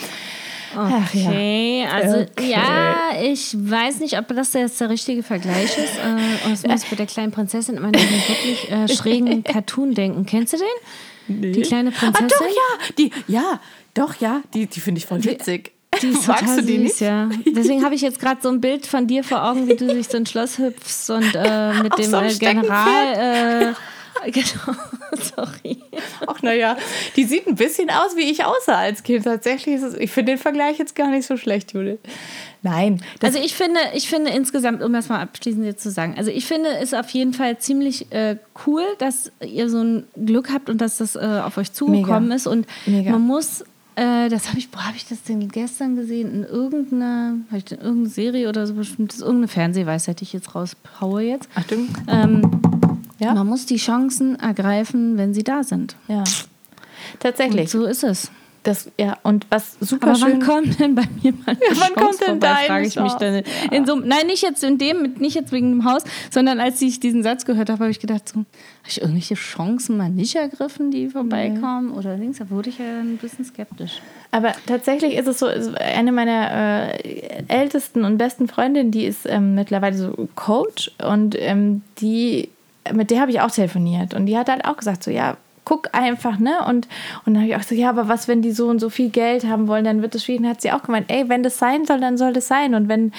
[0.77, 1.29] Ach ja.
[1.31, 2.51] Okay, also Okay.
[2.53, 5.99] ja, ich weiß nicht, ob das jetzt der richtige Vergleich ist.
[5.99, 9.95] Äh, und es muss bei der kleinen Prinzessin immer an einen wirklich äh, schrägen Cartoon
[9.95, 10.27] denken.
[10.27, 11.43] Kennst du den?
[11.43, 12.29] Die kleine Ah, Prinzessin?
[12.29, 12.93] doch, ja.
[12.99, 13.61] Die, ja,
[13.95, 14.43] doch, ja.
[14.55, 15.73] Die, die finde ich voll witzig.
[16.01, 17.01] Die ist Magst total du die süß, nicht?
[17.01, 17.29] ja.
[17.47, 20.09] Deswegen habe ich jetzt gerade so ein Bild von dir vor Augen, wie du durch
[20.09, 23.75] so ein Schloss hüpfst und äh, mit Auf dem so äh, General.
[24.25, 24.77] Äh, genau,
[25.35, 25.79] sorry.
[26.27, 26.77] Ach, naja,
[27.17, 29.25] die sieht ein bisschen aus, wie ich aussah als Kind.
[29.25, 31.99] Tatsächlich ist es, ich finde den Vergleich jetzt gar nicht so schlecht, Judith.
[32.63, 33.03] Nein.
[33.23, 36.45] Also ich finde, ich finde insgesamt, um das mal abschließend jetzt zu sagen, also ich
[36.45, 40.79] finde es auf jeden Fall ziemlich äh, cool, dass ihr so ein Glück habt und
[40.79, 42.35] dass das äh, auf euch zugekommen Mega.
[42.35, 42.47] ist.
[42.47, 43.13] Und Mega.
[43.13, 43.65] man muss,
[43.97, 46.33] äh, das habe ich, wo habe ich das denn gestern gesehen?
[46.33, 50.25] In irgendeiner, habe ich in irgendeiner Serie oder so bestimmt, das ist irgendeine Fernsehweisheit, die
[50.25, 51.49] ich jetzt raushaue jetzt.
[51.55, 51.89] Achtung.
[52.09, 52.61] Ähm,
[53.21, 53.35] Ja?
[53.35, 55.95] Man muss die Chancen ergreifen, wenn sie da sind.
[56.09, 56.21] Ja.
[56.21, 56.27] Und
[57.21, 57.71] Tatsächlich.
[57.71, 58.31] so ist es.
[58.63, 60.33] Das, ja, und was super Aber schön.
[60.33, 63.13] wann kommt denn bei mir mal eine wann Chance kommt denn vorbei, frage ich mich
[63.15, 63.43] dann.
[63.71, 67.01] In so, nein, nicht jetzt in dem, nicht jetzt wegen dem Haus, sondern als ich
[67.01, 68.47] diesen Satz gehört habe, habe ich gedacht, so, habe
[68.89, 72.39] ich irgendwelche Chancen mal nicht ergriffen, die vorbeikommen oder links?
[72.39, 74.03] Da wurde ich ja dann ein bisschen skeptisch.
[74.31, 79.55] Aber tatsächlich ist es so, eine meiner äh, ältesten und besten Freundinnen, die ist ähm,
[79.55, 82.51] mittlerweile so Coach und ähm, die,
[82.93, 85.89] mit der habe ich auch telefoniert und die hat halt auch gesagt, so ja, guck
[85.95, 86.53] einfach, ne?
[86.67, 86.89] Und,
[87.27, 89.11] und dann habe ich auch so, ja, aber was, wenn die so und so viel
[89.11, 90.41] Geld haben wollen, dann wird das schwierig.
[90.41, 92.75] Und dann hat sie auch gemeint, ey, wenn das sein soll, dann soll das sein.
[92.75, 93.13] Und wenn,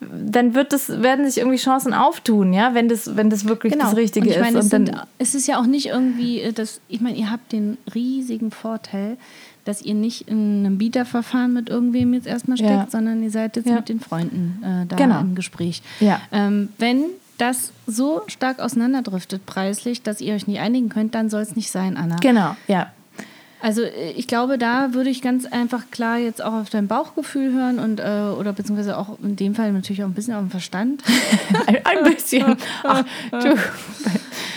[0.00, 3.96] dann wird das, werden sich irgendwie Chancen auftun, ja, wenn das, wenn das wirklich das
[3.96, 4.38] Richtige Genau.
[4.40, 4.66] und ich meine, ist.
[4.66, 7.30] es, Und sind, dann, es ist ja auch nicht irgendwie, äh, das, ich meine, ihr
[7.30, 9.16] habt den riesigen Vorteil,
[9.64, 12.86] dass ihr nicht in einem Bieterverfahren mit irgendwem jetzt erstmal steckt, Ja.
[12.90, 13.74] sondern ihr seid jetzt Ja.
[13.74, 15.20] mit den Freunden äh, da Genau.
[15.20, 15.82] im Gespräch.
[16.00, 16.20] Ja.
[16.32, 17.04] Ähm, wenn
[17.38, 21.70] das so stark auseinanderdriftet preislich, dass ihr euch nicht einigen könnt, dann soll es nicht
[21.70, 22.16] sein, Anna.
[22.20, 22.92] genau, ja.
[23.60, 27.52] Also äh, ich glaube, da würde ich ganz einfach klar jetzt auch auf dein Bauchgefühl
[27.52, 30.50] hören und äh, oder beziehungsweise auch in dem Fall natürlich auch ein bisschen auf den
[30.50, 31.02] Verstand.
[31.66, 32.56] Ein, ein bisschen.
[32.84, 33.04] Ach,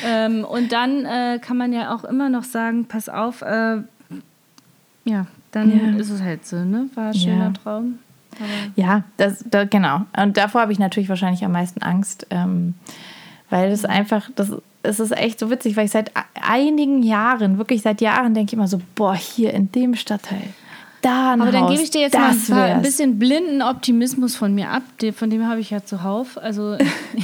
[0.06, 3.78] ähm, und dann äh, kann man ja auch immer noch sagen, pass auf, äh,
[5.06, 5.98] ja, dann Ja.
[6.00, 6.88] ist es halt so, ne?
[6.96, 7.54] War ein schöner Ja.
[7.54, 8.00] Traum.
[8.42, 10.02] Aber Ja, das, da, genau.
[10.18, 12.76] Und davor habe ich natürlich wahrscheinlich am meisten Angst, ähm,
[13.50, 14.52] weil das einfach, das,
[14.84, 18.54] es ist echt so witzig, weil ich seit einigen Jahren, wirklich seit Jahren, denke ich
[18.54, 20.54] immer so, boah, hier in dem Stadtteil,
[21.02, 23.62] da ein Aber dann Haus, gebe ich dir jetzt mal ein, paar, ein bisschen blinden
[23.62, 24.84] Optimismus von mir ab.
[25.16, 26.38] Von dem habe ich ja zuhauf.
[26.38, 26.78] Also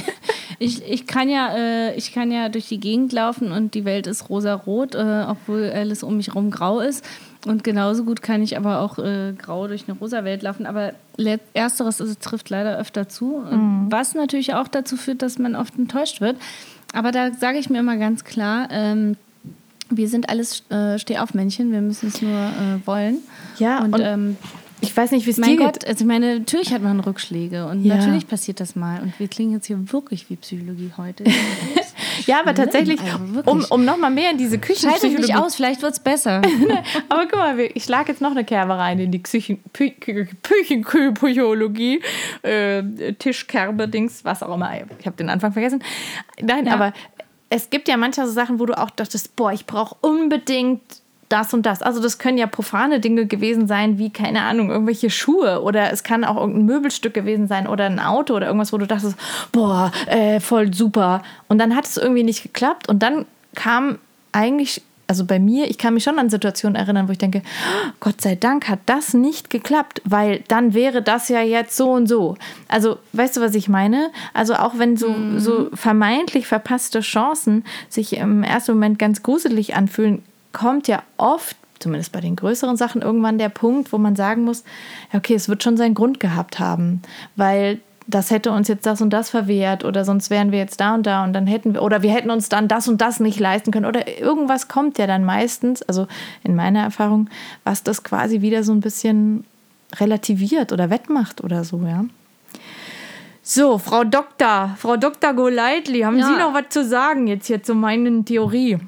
[0.58, 4.06] ich, ich, kann ja, äh, ich kann ja durch die Gegend laufen und die Welt
[4.06, 7.04] ist rosa-rot, äh, obwohl alles um mich herum grau ist.
[7.48, 10.66] Und genauso gut kann ich aber auch äh, grau durch eine rosa Welt laufen.
[10.66, 10.92] Aber
[11.54, 13.42] ersteres ist, trifft leider öfter zu.
[13.88, 16.36] Was natürlich auch dazu führt, dass man oft enttäuscht wird.
[16.94, 19.16] Aber da sage ich mir immer ganz klar, ähm,
[19.90, 23.18] wir sind alles äh, Stehaufmännchen, wir müssen es nur äh, wollen.
[23.58, 24.36] Ja, und, und ähm,
[24.80, 25.60] ich weiß nicht, wie es dir mein geht.
[25.60, 27.96] Gott, also ich meine, natürlich hat man Rückschläge und Ja.
[27.96, 29.00] natürlich passiert das mal.
[29.02, 31.24] Und wir klingen jetzt hier wirklich wie Psychologie heute.
[32.26, 35.22] Ja, aber tatsächlich, Also um, um nochmal mehr in diese mich Küchenpsychologie...
[35.22, 36.42] nicht aus, vielleicht wird es besser.
[37.08, 40.28] Aber guck mal, ich schlage jetzt noch eine Kerbe rein in die Küchen, Py- Kü-
[40.42, 42.00] Küchenkühlpsychologie,
[42.42, 42.82] äh,
[43.18, 44.70] Tischkerbe, Dings, was auch immer.
[44.98, 45.82] Ich habe den Anfang vergessen.
[46.40, 46.74] Nein, Ja.
[46.74, 46.92] aber
[47.50, 50.80] es gibt ja manchmal so Sachen, wo du auch dachtest, boah, ich brauche unbedingt
[51.28, 51.82] das und das.
[51.82, 56.02] Also das können ja profane Dinge gewesen sein, wie, keine Ahnung, irgendwelche Schuhe oder es
[56.02, 59.16] kann auch irgendein Möbelstück gewesen sein oder ein Auto oder irgendwas, wo du dachtest,
[59.52, 61.22] boah, äh, voll super.
[61.48, 63.98] Und dann hat es irgendwie nicht geklappt und dann kam
[64.32, 67.90] eigentlich, also bei mir, ich kann mich schon an Situationen erinnern, wo ich denke, "Oh,
[68.00, 72.06] Gott sei Dank hat das nicht geklappt, weil dann wäre das ja jetzt so und
[72.06, 72.36] so.
[72.68, 74.10] Also, weißt du, was ich meine?
[74.34, 80.22] Also auch wenn so, so vermeintlich verpasste Chancen sich im ersten Moment ganz gruselig anfühlen,
[80.52, 84.64] kommt ja oft, zumindest bei den größeren Sachen, irgendwann der Punkt, wo man sagen muss,
[85.12, 87.02] ja, okay, es wird schon seinen Grund gehabt haben,
[87.36, 90.94] weil das hätte uns jetzt das und das verwehrt oder sonst wären wir jetzt da
[90.94, 93.38] und da und dann hätten wir, oder wir hätten uns dann das und das nicht
[93.38, 96.06] leisten können oder irgendwas kommt ja dann meistens, also
[96.42, 97.28] in meiner Erfahrung,
[97.64, 99.44] was das quasi wieder so ein bisschen
[99.96, 102.04] relativiert oder wettmacht oder so, ja.
[103.42, 105.32] So, Frau Doktor, Frau Dr.
[105.34, 106.26] Golightly, haben Ja.
[106.26, 108.78] Sie noch was zu sagen jetzt hier zu meinen Theorie?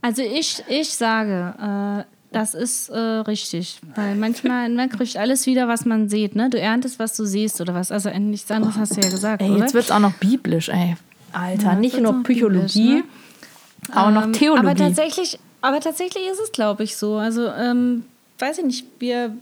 [0.00, 3.80] Also ich, ich sage, äh, das ist äh, richtig.
[3.94, 6.36] Weil manchmal, man kriegt alles wieder, was man sieht.
[6.36, 6.50] Ne?
[6.50, 7.90] Du erntest, was du siehst oder was.
[7.90, 9.60] Also nichts anderes hast du ja gesagt, Ey, oder?
[9.60, 10.96] jetzt wird es auch noch biblisch, ey.
[11.32, 14.66] Alter, Ja, nicht nur noch Psychologie, biblisch, auch noch Ähm, Theologie.
[14.66, 17.16] Aber tatsächlich, aber tatsächlich ist es, glaube ich, so.
[17.16, 18.04] Also, ähm,
[18.38, 19.34] weiß ich nicht, wir,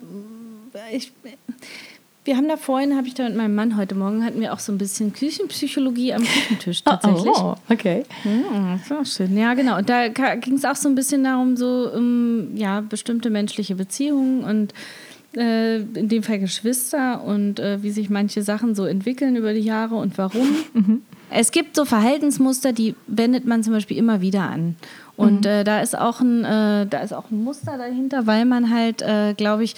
[0.92, 1.12] ich,
[2.26, 4.58] wir haben da vorhin, habe ich da mit meinem Mann heute Morgen, hatten wir auch
[4.58, 7.32] so ein bisschen Küchenpsychologie am Küchentisch tatsächlich.
[7.34, 8.04] Oh, okay.
[8.24, 9.36] Ja, so schön.
[9.36, 9.78] Ja, genau.
[9.78, 14.42] Und da ging es auch so ein bisschen darum, so um, ja, bestimmte menschliche Beziehungen
[14.42, 14.74] und
[15.36, 19.60] äh, in dem Fall Geschwister und äh, wie sich manche Sachen so entwickeln über die
[19.60, 21.02] Jahre und warum.
[21.30, 24.76] Es gibt so Verhaltensmuster, die wendet man zum Beispiel immer wieder an.
[25.16, 28.72] Und äh, da ist auch ein, äh, da ist auch ein Muster dahinter, weil man
[28.72, 29.74] halt, äh, glaube ich,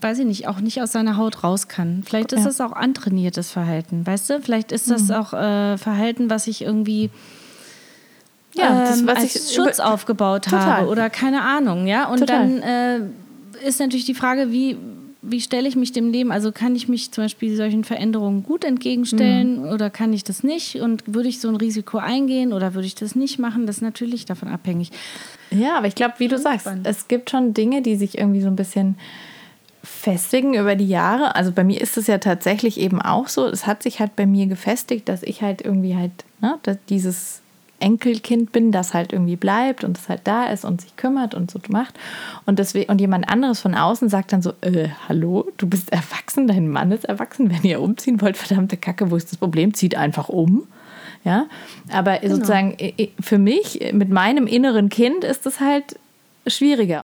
[0.00, 2.02] weiß ich nicht, auch nicht aus seiner Haut raus kann.
[2.06, 2.46] Vielleicht ist Ja.
[2.46, 4.40] das auch antrainiertes Verhalten, weißt du?
[4.40, 7.10] Vielleicht ist das auch äh, Verhalten, was ich irgendwie
[8.54, 10.60] Ja, das, ähm, was als ich Schutz aufgebaut Total.
[10.78, 12.08] habe oder keine Ahnung, ja.
[12.08, 12.60] Und Total.
[12.60, 14.76] dann äh, ist natürlich die Frage, wie,
[15.22, 16.30] wie stelle ich mich dem Leben?
[16.30, 19.68] Also kann ich mich zum Beispiel solchen Veränderungen gut entgegenstellen Mhm.
[19.68, 20.76] oder kann ich das nicht?
[20.76, 23.66] Und würde ich so ein Risiko eingehen oder würde ich das nicht machen?
[23.66, 24.90] Das ist natürlich davon abhängig.
[25.50, 28.48] Ja, aber ich glaube, wie du sagst, es gibt schon Dinge, die sich irgendwie so
[28.48, 28.96] ein bisschen
[29.84, 31.34] festigen über die Jahre.
[31.36, 33.46] Also bei mir ist es ja tatsächlich eben auch so.
[33.46, 37.40] Es hat sich halt bei mir gefestigt, dass ich halt irgendwie halt ne, dass dieses
[37.80, 41.50] Enkelkind bin, das halt irgendwie bleibt und das halt da ist und sich kümmert und
[41.50, 41.94] so macht.
[42.46, 46.46] Und, deswegen, und jemand anderes von außen sagt dann so, äh, hallo, du bist erwachsen,
[46.48, 49.74] dein Mann ist erwachsen, wenn ihr umziehen wollt, verdammte Kacke, wo ist das Problem?
[49.74, 50.66] Zieht einfach um.
[51.24, 51.46] Ja,
[51.92, 55.98] aber sozusagen i- i- für mich, mit meinem inneren Kind, ist es halt
[56.46, 57.00] schwieriger.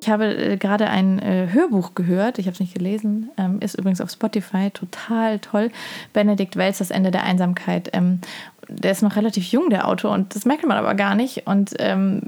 [0.00, 3.78] Ich habe äh, gerade ein äh, Hörbuch gehört, ich habe es nicht gelesen, ähm, ist
[3.78, 5.70] übrigens auf Spotify, total toll.
[6.12, 7.90] Benedikt Wells, Das Ende der Einsamkeit.
[7.92, 8.20] Ähm,
[8.68, 11.46] der ist noch relativ jung, der Autor, und das merkt man aber gar nicht.
[11.46, 12.22] Und ähm,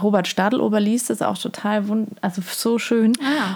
[0.00, 3.12] Robert Stadelober liest es auch total wund also so schön.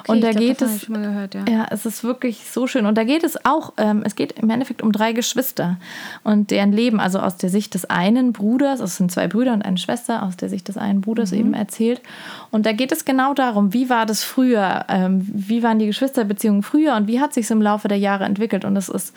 [0.06, 1.44] und da geht es schon mal gehört, ja.
[1.48, 2.86] ja, es ist wirklich so schön.
[2.86, 5.78] Und da geht es auch, ähm, es geht im Endeffekt um drei Geschwister
[6.24, 9.62] und deren Leben, also aus der Sicht des einen Bruders, es sind zwei Brüder und
[9.62, 12.02] eine Schwester, aus der Sicht des einen Bruders eben erzählt.
[12.50, 16.62] Und da geht es genau darum, wie war das früher, ähm, wie waren die Geschwisterbeziehungen
[16.62, 18.64] früher und wie hat sich im Laufe der Jahre entwickelt.
[18.64, 19.14] Und es ist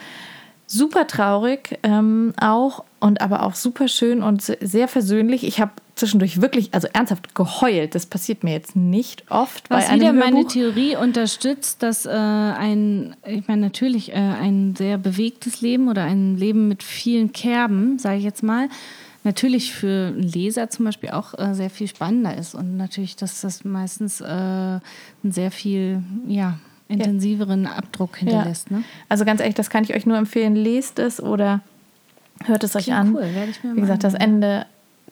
[0.68, 5.44] super traurig ähm, auch und aber auch super schön und sehr versöhnlich.
[5.44, 7.96] Ich habe zwischendurch wirklich, also ernsthaft geheult.
[7.96, 10.52] Das passiert mir jetzt nicht oft Was bei einem wieder meine Hörbuch.
[10.52, 16.38] Theorie unterstützt, dass äh, ein, ich meine natürlich äh, ein sehr bewegtes Leben oder ein
[16.38, 18.70] Leben mit vielen Kerben, sage ich jetzt mal,
[19.24, 23.42] natürlich für einen Leser zum Beispiel auch äh, sehr viel spannender ist und natürlich, dass
[23.42, 24.82] das meistens äh, einen
[25.30, 26.58] sehr viel, ja,
[26.88, 28.72] intensiveren Abdruck hinterlässt.
[28.72, 28.84] Ne?
[29.10, 30.56] Also ganz ehrlich, das kann ich euch nur empfehlen.
[30.56, 31.62] Lest es oder
[32.46, 33.16] hört es euch Klingt an.
[33.16, 34.14] cool, werde ich mir Wie gesagt, das.
[34.14, 34.66] Ende,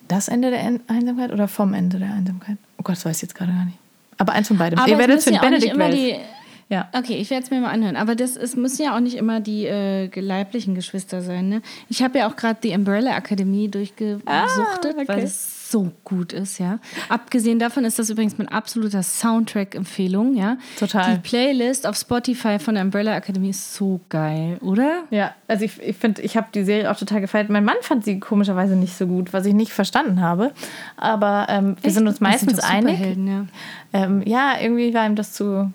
[0.08, 2.58] das Ende der Einsamkeit oder vom Ende der Einsamkeit?
[2.78, 3.78] Oh Gott, das weiß ich jetzt gerade gar nicht.
[4.18, 4.80] Aber eins von beidem.
[4.80, 6.16] Aber Ihr es werdet müssen für Benedikt immer die,
[6.70, 6.90] Ja.
[6.94, 7.96] Okay, ich werde es mir mal anhören.
[7.96, 11.50] Aber das, es müssen ja auch nicht immer die äh, leiblichen Geschwister sein.
[11.50, 11.62] Ne?
[11.90, 15.04] Ich habe ja auch gerade die Umbrella Akademie durchgesuchtet, Ah, okay.
[15.08, 16.80] weil es so gut ist, ja.
[17.10, 20.58] Abgesehen davon ist das übrigens mein absoluter Soundtrack-Empfehlung, ja.
[20.80, 21.16] Total.
[21.16, 25.04] Die Playlist auf Spotify von der Umbrella Akademie ist so geil, oder?
[25.10, 27.50] Ja, also ich, ich finde, ich habe die Serie auch total gefeiert.
[27.50, 30.52] Mein Mann fand sie komischerweise nicht so gut, was ich nicht verstanden habe.
[30.96, 33.00] Aber ähm, wir sind uns meistens doch einig.
[33.18, 33.46] Ja.
[33.94, 35.72] Ähm, ja, irgendwie war ihm das zu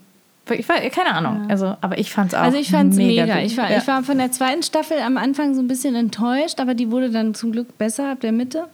[0.51, 1.47] Ich war, keine Ahnung.
[1.49, 3.23] Also, aber ich fand es auch Also ich fand es mega.
[3.23, 3.41] mega.
[3.41, 3.79] Ich, war, ja.
[3.79, 7.11] ich war von der zweiten Staffel am Anfang so ein bisschen enttäuscht, aber die wurde
[7.11, 8.67] dann zum Glück besser ab der Mitte.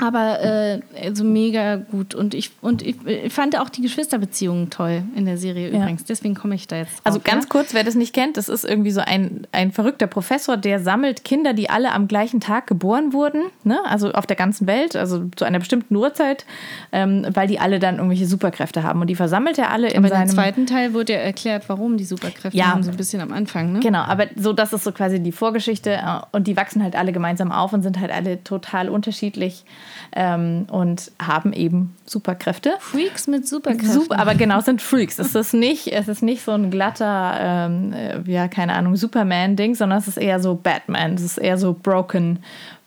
[0.00, 2.14] Aber äh, also mega gut.
[2.14, 2.96] Und ich, und ich,
[3.30, 5.78] fand auch die Geschwisterbeziehungen toll in der Serie Ja.
[5.80, 6.04] übrigens.
[6.04, 7.00] Deswegen komme ich da jetzt drauf.
[7.04, 7.48] Also ganz ja?
[7.48, 11.24] kurz, wer das nicht kennt, das ist irgendwie so ein, ein verrückter Professor, der sammelt
[11.24, 13.80] Kinder, die alle am gleichen Tag geboren wurden, ne?
[13.86, 16.46] also auf der ganzen Welt, also zu einer bestimmten Uhrzeit,
[16.92, 19.00] ähm, weil die alle dann irgendwelche Superkräfte haben.
[19.00, 20.28] Und die versammelt er alle in Aber im seinem...
[20.28, 22.66] zweiten Teil wurde ja erklärt, warum die Superkräfte Ja.
[22.66, 23.72] haben, so ein bisschen am Anfang.
[23.72, 23.80] Ne?
[23.80, 27.10] Genau, aber so, das ist so quasi die Vorgeschichte äh, und die wachsen halt alle
[27.10, 29.64] gemeinsam auf und sind halt alle total unterschiedlich
[30.12, 32.72] ähm, und haben eben Superkräfte.
[32.80, 33.92] Freaks mit Superkräften.
[33.92, 35.18] Super, aber genau, sind Freaks.
[35.18, 39.74] Es ist nicht, es ist nicht so ein glatter, ähm, äh, ja, keine Ahnung, Superman-Ding,
[39.74, 41.14] sondern es ist eher so Batman.
[41.14, 42.40] Es ist eher so broken,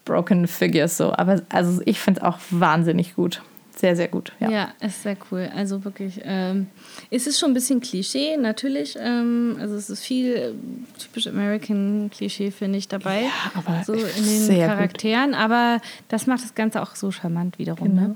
[0.06, 1.14] broken Figures so.
[1.14, 3.42] Aber also ich finde es auch wahnsinnig gut.
[3.76, 4.34] Sehr, sehr gut.
[4.40, 4.50] Ja.
[4.50, 4.74] Ja.
[4.82, 5.50] ist sehr cool.
[5.56, 6.68] Also wirklich, ähm,
[7.10, 8.96] es ist schon ein bisschen Klischee, natürlich.
[9.00, 10.52] Ähm, also es ist viel äh,
[11.00, 13.24] typisch American Klischee, finde ich, dabei.
[13.24, 14.76] Ja, aber so in den sehr gut.
[14.76, 15.34] Charakteren.
[15.34, 15.80] Aber
[16.10, 17.90] das macht das Ganze auch so charmant wiederum.
[17.90, 18.02] Genau.
[18.10, 18.16] Ne?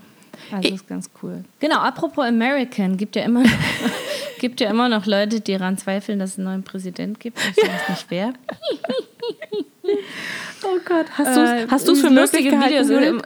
[0.52, 1.46] Also ist ganz cool.
[1.60, 3.44] Genau, apropos American, gibt ja immer,
[4.40, 7.40] gibt ja immer noch Leute, die daran zweifeln, dass es einen neuen Präsident gibt.
[7.56, 8.34] Ich weiß nicht wer.
[10.64, 11.38] Oh Gott, hast
[11.88, 13.22] du es Äh, für möglich gehalten, Videos?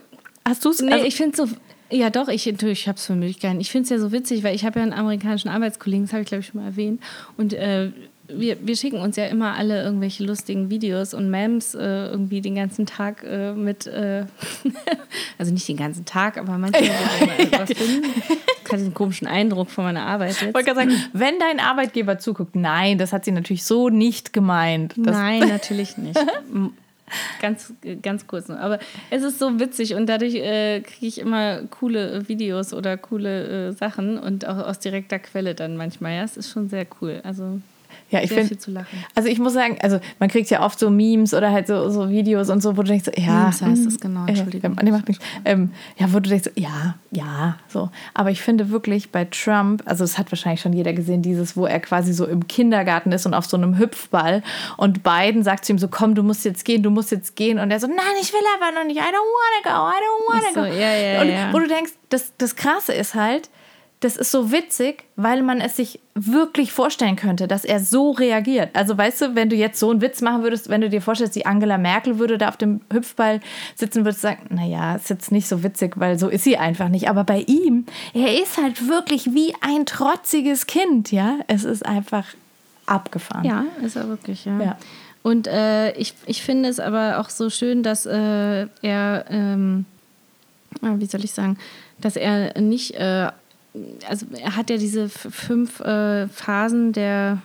[0.45, 0.81] Hast du es?
[0.81, 1.47] Nee, Also, ich finde so.
[1.91, 3.61] Ja, doch, ich, natürlich, ich habe es für möglich gehalten.
[3.61, 6.21] Ich finde es ja so witzig, weil ich habe ja einen amerikanischen Arbeitskollegen, das habe
[6.21, 7.01] ich glaube ich schon mal erwähnt.
[7.37, 7.91] Und äh,
[8.31, 12.55] wir, wir schicken uns ja immer alle irgendwelche lustigen Videos und Memes äh, irgendwie den
[12.55, 14.25] ganzen Tag äh, mit, äh,
[15.37, 18.05] also nicht den ganzen Tag, aber manchmal, mal etwas finden.
[18.65, 20.53] Ich hatte einen komischen Eindruck von meiner Arbeit ich jetzt.
[20.53, 24.95] wollte gerade sagen, wenn dein Arbeitgeber zuguckt, nein, das hat sie natürlich so nicht gemeint.
[24.97, 26.19] Nein, natürlich nicht.
[27.41, 28.59] Ganz, ganz kurz nur.
[28.59, 33.69] Aber es ist so witzig und dadurch äh, kriege ich immer coole Videos oder coole
[33.69, 36.15] äh, Sachen und auch aus direkter Quelle dann manchmal.
[36.15, 37.21] Ja, es ist schon sehr cool.
[37.23, 37.61] Also
[38.11, 38.57] Ja, ich finde,
[39.13, 42.09] also ich muss sagen, also man kriegt ja oft so Memes oder halt so, so
[42.09, 43.43] Videos und so, wo du denkst, so, ja.
[43.43, 44.75] Memes heißt es, genau, äh, Entschuldigung.
[44.81, 45.23] nee, macht nichts.
[45.45, 47.91] Ähm, ja, wo du denkst, so, ja, ja, so.
[48.15, 51.67] Aber ich finde wirklich bei Trump, also das hat wahrscheinlich schon jeder gesehen, dieses, wo
[51.67, 54.41] er quasi so im Kindergarten ist und auf so einem Hüpfball
[54.77, 57.59] und Biden sagt zu ihm so, komm, du musst jetzt gehen, du musst jetzt gehen.
[57.59, 60.33] Und er so, nein, ich will aber noch nicht, I don't wanna go, I don't
[60.33, 60.79] wanna so, go.
[60.79, 61.53] ja, ja, und ja.
[61.53, 63.51] wo du denkst, das, das Krasse ist halt,
[64.01, 68.69] das ist so witzig, weil man es sich wirklich vorstellen könnte, dass er so reagiert.
[68.73, 71.35] Also weißt du, wenn du jetzt so einen Witz machen würdest, wenn du dir vorstellst,
[71.35, 73.41] die Angela Merkel würde da auf dem Hüpfball
[73.75, 76.87] sitzen, würdest du sagen, naja, ist jetzt nicht so witzig, weil so ist sie einfach
[76.87, 77.09] nicht.
[77.09, 81.39] Aber bei ihm, er ist halt wirklich wie ein trotziges Kind, ja.
[81.47, 82.25] Es ist einfach
[82.85, 83.43] abgefahren.
[83.43, 84.61] Ja, ist er wirklich, ja.
[84.61, 84.77] Ja.
[85.23, 89.85] Und äh, ich, ich finde es aber auch so schön, dass äh, er, ähm,
[90.81, 91.57] ah, wie soll ich sagen,
[91.99, 93.29] dass er nicht, äh,
[94.07, 97.39] also er hat ja diese fünf äh, Phasen der,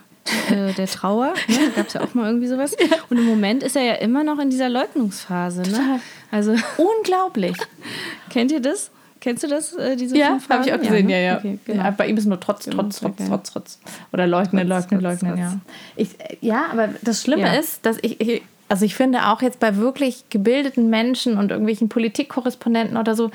[0.51, 1.57] äh, der Trauer, ne?
[1.71, 2.75] da gab es ja auch mal irgendwie sowas.
[3.11, 5.63] Und im Moment ist er ja immer noch in dieser Leugnungsphase.
[5.63, 6.01] Ne?
[6.31, 7.57] Also, Unglaublich.
[8.31, 8.91] kennt ihr das?
[9.21, 11.13] Kennst du das, äh, diese Ja, habe ich auch gesehen, ne?
[11.13, 11.39] ja, ja.
[11.39, 11.85] Okay, genau.
[11.85, 11.91] ja.
[11.93, 13.27] Bei ihm ist nur trotz, trotz, sehr trotz, geil.
[13.31, 13.79] trotz, trotz.
[14.13, 15.41] Oder leugnen, Trotz, leugnen, trotz, leugnen, trotz.
[15.41, 15.61] ja.
[15.97, 16.09] Ich,
[16.43, 17.55] ja, aber das Schlimme Ja.
[17.55, 21.89] ist, dass ich, ich, also ich finde auch jetzt bei wirklich gebildeten Menschen und irgendwelchen
[21.89, 23.31] Politikkorrespondenten oder so,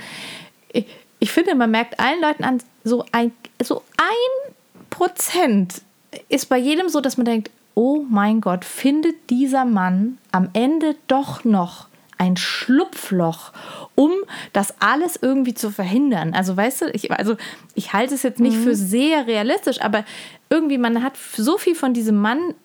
[0.71, 0.85] ich,
[1.19, 4.53] ich finde, man merkt allen Leuten an, so ein, so ein
[4.89, 5.81] Prozent
[6.29, 10.95] ist bei jedem so, dass man denkt, oh mein Gott, findet dieser Mann am Ende
[11.07, 13.53] doch noch ein Schlupfloch,
[13.95, 14.11] um
[14.51, 16.33] das alles irgendwie zu verhindern.
[16.33, 17.37] Also weißt du, ich, also
[17.75, 20.03] ich halte es jetzt nicht für sehr realistisch, aber
[20.49, 22.55] irgendwie man hat so viel von diesem Mann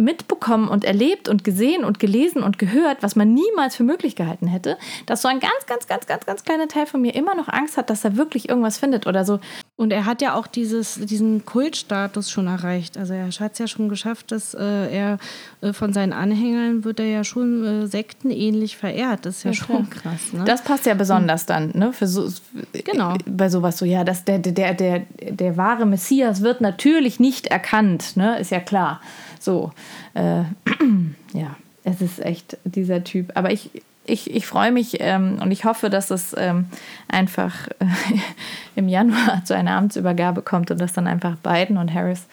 [0.00, 4.46] mitbekommen und erlebt und gesehen und gelesen und gehört, was man niemals für möglich gehalten
[4.46, 7.48] hätte, dass so ein ganz, ganz, ganz, ganz, ganz kleiner Teil von mir immer noch
[7.48, 9.40] Angst hat, dass er wirklich irgendwas findet oder so.
[9.76, 12.98] Und er hat ja auch dieses, diesen Kultstatus schon erreicht.
[12.98, 15.18] Also er hat es ja schon geschafft, dass äh, er
[15.62, 19.24] äh, von seinen Anhängern wird er ja schon äh, sektenähnlich verehrt.
[19.24, 20.32] Das ist ja, schon krass.
[20.32, 20.44] Ne?
[20.44, 21.94] Das passt ja besonders dann, ne?
[21.94, 22.28] Für so,
[22.72, 23.14] Genau.
[23.26, 28.16] Bei sowas so, ja, dass der, der, der, der wahre Messias wird natürlich nicht erkannt,
[28.16, 28.38] ne?
[28.38, 29.00] Ist ja klar.
[29.38, 29.72] So,
[30.14, 30.42] äh,
[31.32, 33.32] ja, es ist echt dieser Typ.
[33.34, 33.70] Aber ich,
[34.04, 36.66] ich, ich freue mich ähm, und ich hoffe, dass es ähm,
[37.08, 37.86] einfach äh,
[38.76, 42.26] im Januar zu einer Amtsübergabe kommt und dass dann einfach Biden und Harris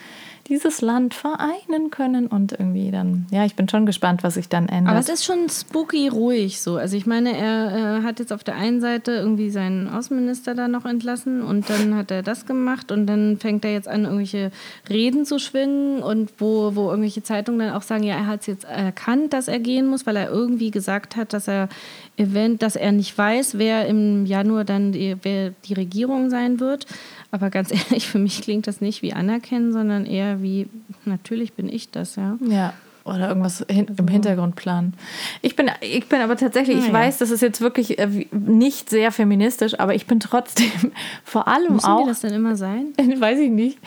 [0.49, 4.69] dieses Land vereinen können und irgendwie dann, ja, ich bin schon gespannt, was sich dann
[4.69, 4.91] ändert.
[4.91, 6.77] Aber es ist schon spooky ruhig so.
[6.77, 10.67] Also ich meine, er äh, hat jetzt auf der einen Seite irgendwie seinen Außenminister da
[10.67, 14.51] noch entlassen und dann hat er das gemacht und dann fängt er jetzt an, irgendwelche
[14.89, 18.47] Reden zu schwingen und wo, wo irgendwelche Zeitungen dann auch sagen, ja, er hat es
[18.47, 21.69] jetzt erkannt, dass er gehen muss, weil er irgendwie gesagt hat, dass er
[22.17, 26.85] event, dass er nicht weiß, wer im Januar dann die, wer die Regierung sein wird.
[27.31, 30.67] Aber ganz ehrlich, für mich klingt das nicht wie anerkennen, sondern eher wie,
[31.05, 32.37] natürlich bin ich das, ja.
[32.47, 32.73] Ja.
[33.03, 34.93] Oder irgendwas hin, im Hintergrund planen.
[35.41, 38.89] Ich bin, ich bin aber tatsächlich, ich Ah, weiß, das ist jetzt wirklich äh, nicht
[38.89, 40.69] sehr feministisch, aber ich bin trotzdem
[41.23, 42.01] vor allem Müssen auch.
[42.03, 42.87] die das denn immer sein?
[43.19, 43.77] Weiß ich nicht.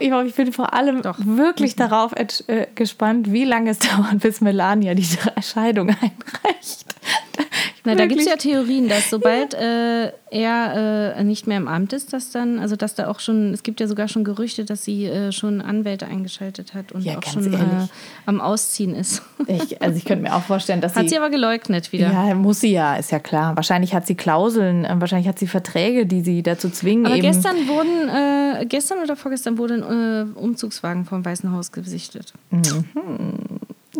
[0.00, 1.18] Ich, ich bin vor allem Doch.
[1.24, 5.06] wirklich darauf äh, gespannt, wie lange es dauert, bis Melania die
[5.40, 6.84] Scheidung einreicht.
[7.84, 11.92] Na, da gibt es ja Theorien, dass sobald äh, er äh, nicht mehr im Amt
[11.92, 14.84] ist, dass dann, also dass da auch schon, es gibt ja sogar schon Gerüchte, dass
[14.84, 17.58] sie äh, schon Anwälte eingeschaltet hat und Ja, auch schon äh,
[18.26, 19.22] am Ausziehen ist.
[19.46, 21.10] Ich, also ich könnte mir auch vorstellen, dass Hat sie...
[21.10, 22.10] sie aber geleugnet wieder.
[22.10, 23.54] ja, muss sie ja, ist ja klar.
[23.56, 27.26] Wahrscheinlich hat sie Klauseln, äh, wahrscheinlich hat sie Verträge, die sie dazu zwingen, Aber eben...
[27.26, 32.32] gestern wurden, äh, gestern oder vorgestern wurde ein Umzugswagen vom Weißen Haus gesichtet.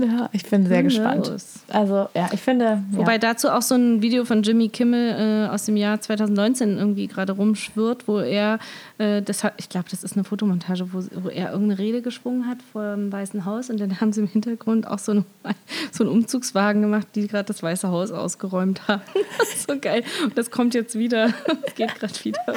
[0.00, 1.30] Ja, ich bin sehr gespannt.
[1.68, 2.82] Also, ja, ich finde...
[2.90, 3.18] Wobei ja.
[3.18, 7.32] dazu auch so ein Video von Jimmy Kimmel äh, aus dem Jahr 2019 irgendwie gerade
[7.32, 8.58] rumschwirrt, wo er,
[8.98, 12.46] äh, das hat, ich glaube, das ist eine Fotomontage, wo, wo er irgendeine Rede geschwungen
[12.48, 15.24] hat vor dem Weißen Haus und dann haben sie im Hintergrund auch so, eine,
[15.92, 19.02] so einen Umzugswagen gemacht, die gerade das Weiße Haus ausgeräumt haben.
[19.38, 20.04] Das ist so geil.
[20.22, 21.32] Und das kommt jetzt wieder.
[21.64, 22.40] Das geht gerade wieder.
[22.46, 22.56] Das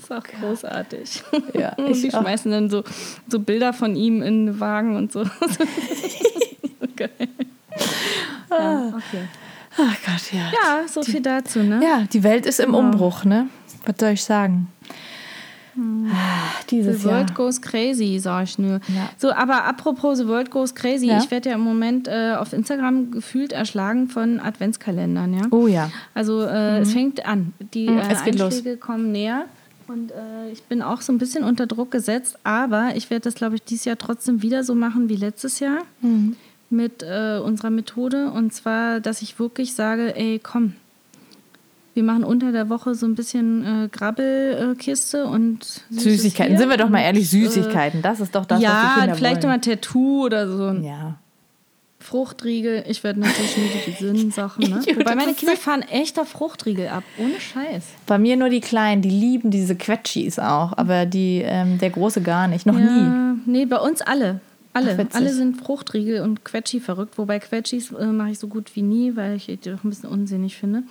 [0.00, 1.22] ist auch großartig.
[1.54, 2.22] Ja, und ich die auch.
[2.22, 2.82] schmeißen dann so,
[3.28, 5.24] so Bilder von ihm in Wagen und so.
[7.08, 7.28] Geil.
[8.50, 9.24] Ja, okay.
[9.78, 10.40] Ach Gott, ja.
[10.52, 11.80] Ja, so viel dazu, ne?
[11.82, 13.46] Ja, die Welt ist im Umbruch, ne?
[13.86, 14.68] Was soll ich sagen?
[15.74, 17.36] Ah, Dieses The World Jahr.
[17.36, 18.72] goes crazy, sag ich nur.
[18.88, 19.08] Ja.
[19.16, 21.16] So, aber apropos The World goes crazy, Ja.
[21.18, 25.46] ich werde ja im Moment äh, auf Instagram gefühlt erschlagen von Adventskalendern, ja.
[25.50, 25.90] Oh ja.
[26.12, 27.54] Also äh, es fängt an.
[27.72, 28.02] Die Mhm, äh.
[28.02, 29.46] Einschläge kommen näher.
[29.88, 33.34] Und äh, ich bin auch so ein bisschen unter Druck gesetzt, aber ich werde das,
[33.34, 36.36] glaube ich, dieses Jahr trotzdem wieder so machen wie letztes Jahr Mhm.
[36.72, 38.30] Mit äh, unserer Methode.
[38.30, 40.74] Und zwar, dass ich wirklich sage, ey, komm,
[41.94, 46.56] wir machen unter der Woche so ein bisschen äh, Grabbelkiste und Süßes Süßigkeiten.
[46.56, 48.00] Sind wir doch mal und, ehrlich, Süßigkeiten.
[48.02, 49.54] Das ist doch das, was die ja, Kinder vielleicht wollen.
[49.54, 51.18] immer Tattoo oder so ein Ja.
[52.00, 52.84] Fruchtriegel.
[52.88, 54.68] Ich werde natürlich nur die gesunden Sachen.
[54.68, 54.80] Ne?
[54.84, 57.04] Ja, Wobei meine Kinder fahren echt auf Fruchtriegel ab.
[57.18, 57.84] Ohne Scheiß.
[58.06, 62.20] Bei mir nur die Kleinen, die lieben diese Quetschis auch, aber die, ähm, der Große
[62.22, 63.02] gar nicht, noch nie.
[63.02, 64.40] Ja, nee, bei uns alle.
[64.74, 65.06] Alle.
[65.10, 67.18] Ach, alle sind Fruchtriegel und Quetschi verrückt.
[67.18, 70.08] Wobei Quetschis äh, mache ich so gut wie nie, weil ich die doch ein bisschen
[70.08, 70.82] unsinnig finde.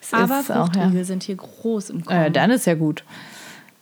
[0.00, 1.04] Es Aber ist auch, Fruchtriegel ja.
[1.04, 2.18] sind hier groß im Kommen.
[2.18, 3.04] Äh, dann ist ja gut.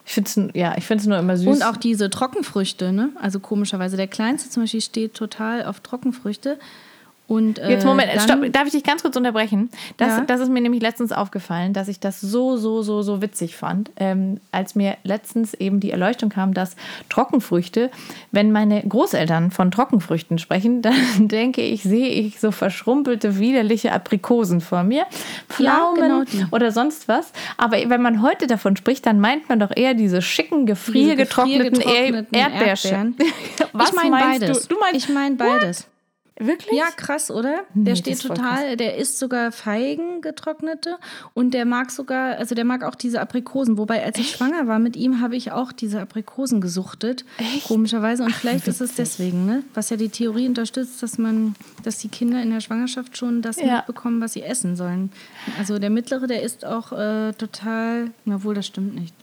[0.05, 1.47] Ich finde es ja, ich nur immer süß.
[1.47, 3.11] Und auch diese Trockenfrüchte, ne?
[3.21, 3.95] Also komischerweise.
[3.95, 6.59] Der Kleinste zum Beispiel steht total auf Trockenfrüchte.
[7.33, 9.69] Und, äh, Jetzt Moment, stopp, darf ich dich ganz kurz unterbrechen?
[9.97, 10.21] Das, Ja.
[10.25, 13.89] das ist mir nämlich letztens aufgefallen, dass ich das so, so, so, so witzig fand,
[13.97, 16.75] ähm, als mir letztens eben die Erleuchtung kam, dass
[17.09, 17.89] Trockenfrüchte,
[18.31, 24.61] wenn meine Großeltern von Trockenfrüchten sprechen, dann denke ich, sehe ich so verschrumpelte, widerliche Aprikosen
[24.61, 25.05] vor mir,
[25.49, 26.45] Pflaumen genau die.
[26.51, 27.31] oder sonst was.
[27.57, 32.33] Aber wenn man heute davon spricht, dann meint man doch eher diese schicken, gefriergetrockneten, gefriergetrockneten
[32.37, 33.15] Erdbeerchen.
[33.73, 34.67] Was ich meine meinst beides.
[34.67, 34.75] du?
[34.75, 35.87] Du meinst ich meine beides.
[36.37, 36.77] Wirklich?
[36.77, 37.63] Ja, krass, oder?
[37.73, 40.97] Nee, der steht total, der isst sogar Feigen getrocknete
[41.33, 43.77] und der mag sogar, also der mag auch diese Aprikosen.
[43.77, 47.25] Wobei, als ich schwanger war mit ihm, habe ich auch diese Aprikosen gesuchtet.
[47.37, 47.65] Echt?
[47.67, 48.23] Komischerweise.
[48.23, 49.63] Und vielleicht ist es deswegen, ne?
[49.73, 53.57] Was ja die Theorie unterstützt, dass man, dass die Kinder in der Schwangerschaft schon das
[53.61, 53.77] Ja.
[53.77, 55.11] mitbekommen, was sie essen sollen.
[55.59, 59.13] Also der mittlere, der isst auch äh, total, na wohl, das stimmt nicht.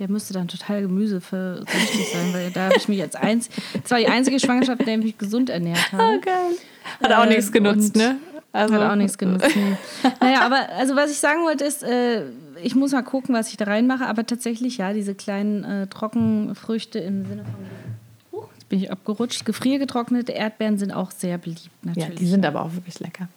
[0.00, 3.48] Der müsste dann total gemüseversüchtig sein, weil da habe ich mich als eins,
[3.82, 6.02] das war die einzige Schwangerschaft, in der ich mich gesund ernährt habe.
[6.02, 6.56] Oh, geil.
[7.02, 8.16] Hat auch Äh, nichts genutzt, ne?
[8.52, 9.46] Also, Hat auch nichts genutzt.
[9.54, 9.76] Nee.
[10.20, 12.24] naja, aber also was ich sagen wollte ist, äh,
[12.62, 16.98] ich muss mal gucken, was ich da reinmache, aber tatsächlich ja, diese kleinen äh, Trockenfrüchte
[16.98, 18.42] im Sinne von.
[18.54, 19.44] Jetzt bin ich abgerutscht.
[19.44, 22.18] Gefriergetrocknete Erdbeeren sind auch sehr beliebt, Ja, natürlich.
[22.18, 23.28] die sind aber auch wirklich lecker.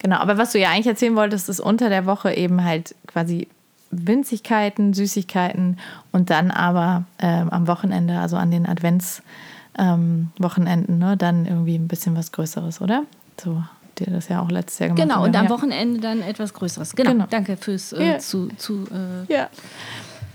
[0.00, 3.48] Genau, aber was du ja eigentlich erzählen wolltest, ist unter der Woche eben halt quasi
[3.90, 5.78] Winzigkeiten, Süßigkeiten
[6.12, 11.88] und dann aber ähm, am Wochenende, also an den Adventswochenenden, ähm, ne, dann irgendwie ein
[11.88, 13.04] bisschen was Größeres, oder?
[13.42, 13.62] So,
[13.98, 15.08] dir das ja auch letztes Jahr gemacht.
[15.08, 15.50] Genau, und am ja.
[15.50, 16.94] Wochenende dann etwas Größeres.
[16.94, 17.26] Genau, Genau.
[17.28, 18.18] danke fürs äh, Ja.
[18.18, 18.48] zu.
[18.56, 19.48] zu äh, Ja.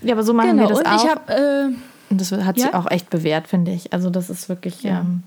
[0.02, 1.04] ja, aber so machen genau, wir das und auch.
[1.04, 1.34] ich habe.
[1.34, 1.76] Äh,
[2.12, 3.94] und das hat sich auch echt bewährt, finde ich.
[3.94, 4.84] Also das ist wirklich.
[4.84, 5.00] Ja.
[5.02, 5.24] Ähm,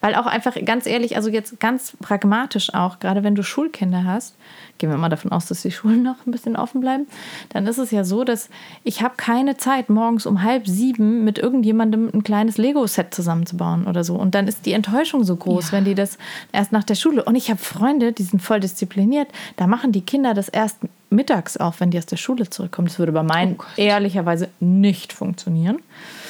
[0.00, 4.36] Weil auch einfach, ganz ehrlich, also jetzt ganz pragmatisch auch, gerade wenn du Schulkinder hast,
[4.78, 7.06] gehen wir mal davon aus, dass die Schulen noch ein bisschen offen bleiben,
[7.50, 8.48] dann ist es ja so, dass
[8.82, 14.04] ich habe keine Zeit, morgens um halb sieben mit irgendjemandem ein kleines Lego-Set zusammenzubauen oder
[14.04, 14.14] so.
[14.16, 15.72] Und dann ist die Enttäuschung so groß, ja.
[15.72, 16.18] wenn die das
[16.52, 17.24] erst nach der Schule.
[17.24, 20.78] Und ich habe Freunde, die sind voll diszipliniert, da machen die Kinder das erst
[21.14, 22.88] mittags auf, wenn die aus der Schule zurückkommen.
[22.88, 25.78] Das würde bei meinen oh ehrlicherweise nicht funktionieren.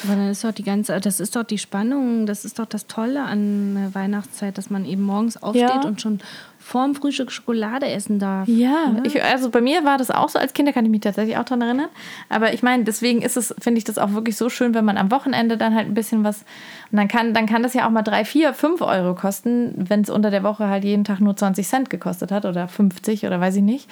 [0.03, 2.87] Aber dann ist doch die ganze, das ist doch die Spannung, das ist doch das
[2.87, 5.81] Tolle an Weihnachtszeit, dass man eben morgens aufsteht ja.
[5.83, 6.19] und schon
[6.65, 8.47] vorm Frühstück Schokolade essen darf.
[8.47, 9.03] Ja, ne?
[9.05, 11.37] ich, also bei mir war das auch so als Kind, da kann ich mich tatsächlich
[11.37, 11.89] auch dran erinnern.
[12.27, 14.97] Aber ich meine, deswegen ist es, finde ich das auch wirklich so schön, wenn man
[14.97, 16.43] am Wochenende dann halt ein bisschen was,
[16.91, 20.01] und dann kann, dann kann das ja auch mal drei, vier, fünf Euro kosten, wenn
[20.01, 23.39] es unter der Woche halt jeden Tag nur 20 Cent gekostet hat oder 50 oder
[23.39, 23.87] weiß ich nicht.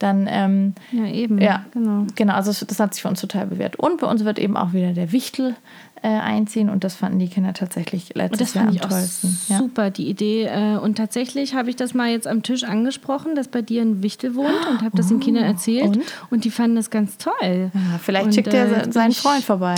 [0.00, 1.38] Dann, ähm, ja, eben.
[1.38, 2.06] Ja, genau.
[2.16, 3.76] Genau, also das hat sich für uns total bewährt.
[3.76, 5.54] Und bei uns wird eben auch wieder der Wichtel
[6.02, 9.38] äh, einziehen und das fanden die Kinder tatsächlich letztes Jahr am tollsten.
[9.48, 9.58] Ja.
[9.58, 10.44] Super, die Idee.
[10.44, 14.02] Äh, und tatsächlich habe ich das mal jetzt am Tisch angesprochen, dass bei dir ein
[14.02, 16.02] Wichtel wohnt und habe das den Kindern oh, erzählt und?
[16.30, 16.44] und?
[16.44, 17.70] die fanden das ganz toll.
[17.72, 19.74] Ja, vielleicht und, schickt er äh, seinen Freund vorbei.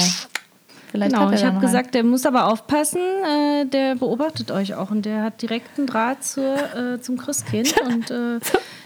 [0.90, 5.04] Vielleicht genau, ich habe gesagt, der muss aber aufpassen, äh, der beobachtet euch auch und
[5.04, 8.38] der hat direkten Draht zur, äh, zum Christkind und äh,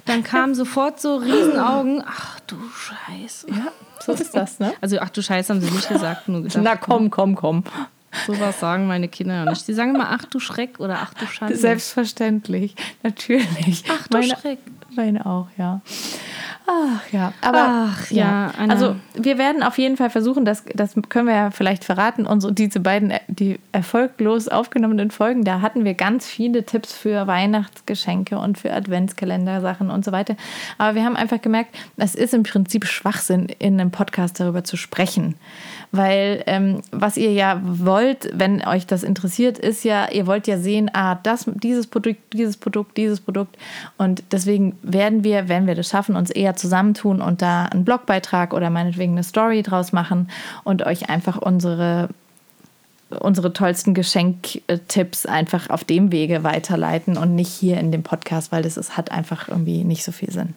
[0.04, 2.02] dann kamen sofort so Riesenaugen.
[2.04, 3.48] Ach du Scheiße.
[3.50, 4.74] Ja, so ist das, ne?
[4.80, 6.62] Also, ach du Scheiße, haben sie nicht gesagt, nur gedacht.
[6.62, 7.62] Na komm, komm, komm.
[8.26, 9.66] Sowas sagen meine Kinder ja nicht.
[9.66, 11.56] Die sagen immer, ach du Schreck oder ach du Schande.
[11.56, 13.84] Selbstverständlich, natürlich.
[13.88, 14.58] Ach du meine, Schreck.
[14.94, 15.80] Meine auch, ja.
[16.66, 18.68] Ach ja, aber Ach, ja, ja.
[18.68, 22.52] also wir werden auf jeden Fall versuchen, das, das können wir ja vielleicht verraten, unsere,
[22.52, 28.58] diese beiden, die erfolglos aufgenommenen Folgen, da hatten wir ganz viele Tipps für Weihnachtsgeschenke und
[28.58, 30.36] für Adventskalender-Sachen und so weiter.
[30.78, 34.76] Aber wir haben einfach gemerkt, es ist im Prinzip Schwachsinn, in einem Podcast darüber zu
[34.76, 35.34] sprechen.
[35.92, 40.58] Weil ähm, was ihr ja wollt, wenn euch das interessiert, ist ja, ihr wollt ja
[40.58, 43.56] sehen, ah, das, dieses Produkt, dieses Produkt, dieses Produkt.
[43.98, 48.54] Und deswegen werden wir, wenn wir das schaffen, uns eher zusammentun und da einen Blogbeitrag
[48.54, 50.30] oder meinetwegen eine Story draus machen
[50.64, 52.08] und euch einfach unsere
[53.20, 58.62] unsere tollsten Geschenktipps einfach auf dem Wege weiterleiten und nicht hier in dem Podcast, weil
[58.62, 60.54] das ist, hat einfach irgendwie nicht so viel Sinn.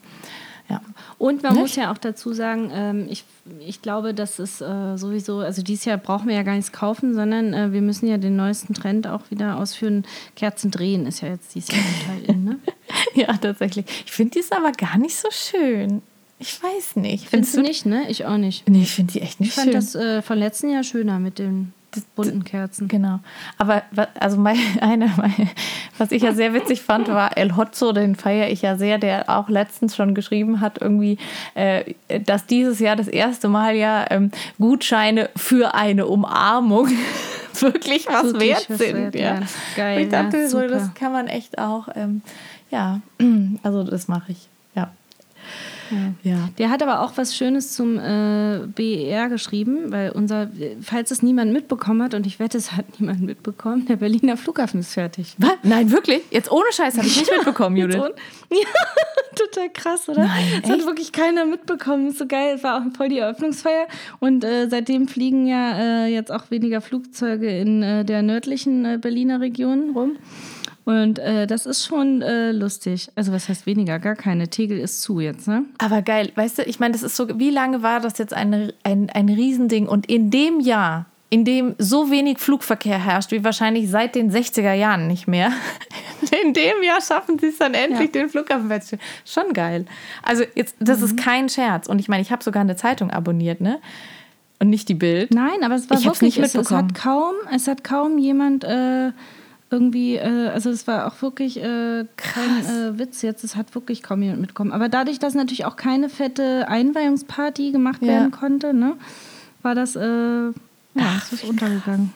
[0.70, 0.82] Ja.
[1.18, 1.62] Und man Nicht?
[1.62, 3.24] muss ja auch dazu sagen, ähm, ich,
[3.60, 7.14] ich glaube, das ist äh, sowieso, also dieses Jahr brauchen wir ja gar nichts kaufen,
[7.14, 10.06] sondern äh, wir müssen ja den neuesten Trend auch wieder ausführen.
[10.36, 12.60] Kerzen drehen ist ja jetzt dieses Jahr total in, ne?
[13.14, 13.86] ja, tatsächlich.
[14.06, 16.02] Ich finde die ist aber gar nicht so schön.
[16.40, 17.28] Ich weiß nicht.
[17.30, 18.10] Findest, Findest du nicht, ne?
[18.10, 18.68] Ich auch nicht.
[18.68, 19.70] Nee, ich finde die echt nicht schön.
[19.70, 21.74] Ich fand das äh, von letzten Jahr schöner mit den
[22.04, 22.88] bunten Kerzen.
[22.88, 23.20] Genau.
[23.58, 23.84] Aber
[24.20, 25.50] also meine, eine, meine,
[25.98, 29.30] was ich ja sehr witzig fand, war El Hotzo, den feiere ich ja sehr, der
[29.30, 31.18] auch letztens schon geschrieben hat, irgendwie,
[31.54, 31.94] äh,
[32.26, 36.90] dass dieses Jahr das erste Mal ja ähm, Gutscheine für eine Umarmung
[37.60, 39.14] wirklich was so wert sind.
[39.14, 39.40] Wert, ja.
[39.76, 39.98] Geil.
[39.98, 42.22] Und ich dachte ja, so, das kann man echt auch, ähm,
[42.72, 43.02] ja,
[43.64, 44.50] also das mache ich.
[46.24, 46.50] Ja.
[46.58, 50.50] Der hat aber auch was Schönes zum äh, BER geschrieben, weil unser,
[50.82, 54.80] falls es niemand mitbekommen hat, und ich wette, es hat niemand mitbekommen, der Berliner Flughafen
[54.80, 55.36] ist fertig.
[55.38, 55.54] Was?
[55.64, 56.22] Nein, wirklich?
[56.32, 57.96] Jetzt ohne Scheiß habe ich nicht mitbekommen, Judith.
[58.52, 58.58] ja,
[59.36, 60.26] total krass, oder?
[60.26, 62.08] Nein, das hat wirklich keiner mitbekommen.
[62.08, 62.56] Ist so geil.
[62.56, 63.88] Es war auch voll die Eröffnungsfeier.
[64.20, 68.98] Und äh, seitdem fliegen ja äh, jetzt auch weniger Flugzeuge in äh, der nördlichen äh,
[69.00, 70.18] Berliner Region rum.
[70.86, 73.10] Und äh, das ist schon äh, lustig.
[73.16, 73.98] Also was heißt weniger?
[73.98, 74.50] Gar keine.
[74.50, 75.66] Tegel ist zu jetzt, ne?
[75.80, 76.32] Aber geil.
[76.36, 79.30] Weißt du, ich meine, das ist so, wie lange war das jetzt ein, ein, ein
[79.30, 79.88] Riesending?
[79.88, 84.74] Und in dem Jahr, in dem so wenig Flugverkehr herrscht, wie wahrscheinlich seit den 60er
[84.74, 85.52] Jahren nicht mehr,
[86.44, 88.22] in dem Jahr schaffen sie es dann endlich, ja.
[88.22, 89.04] den Flughafen wegzustellen.
[89.26, 89.86] Schon geil.
[90.22, 91.06] Also jetzt, das mhm.
[91.06, 91.88] ist kein Scherz.
[91.88, 93.80] Und ich meine, ich habe sogar eine Zeitung abonniert, ne?
[94.60, 95.34] Und nicht die Bild.
[95.34, 98.64] Nein, aber es war ich wirklich, nicht es, es hat kaum, es hat kaum jemand...
[98.64, 99.14] Äh,
[99.76, 104.02] irgendwie, äh, also es war auch wirklich äh, kein äh, Witz jetzt, es hat wirklich
[104.02, 104.72] kaum jemand mitbekommen.
[104.72, 108.08] Aber dadurch, dass natürlich auch keine fette Einweihungsparty gemacht ja.
[108.08, 108.94] werden konnte, ne,
[109.62, 110.54] war das, äh, ja,
[110.98, 112.14] Ach, ist untergegangen.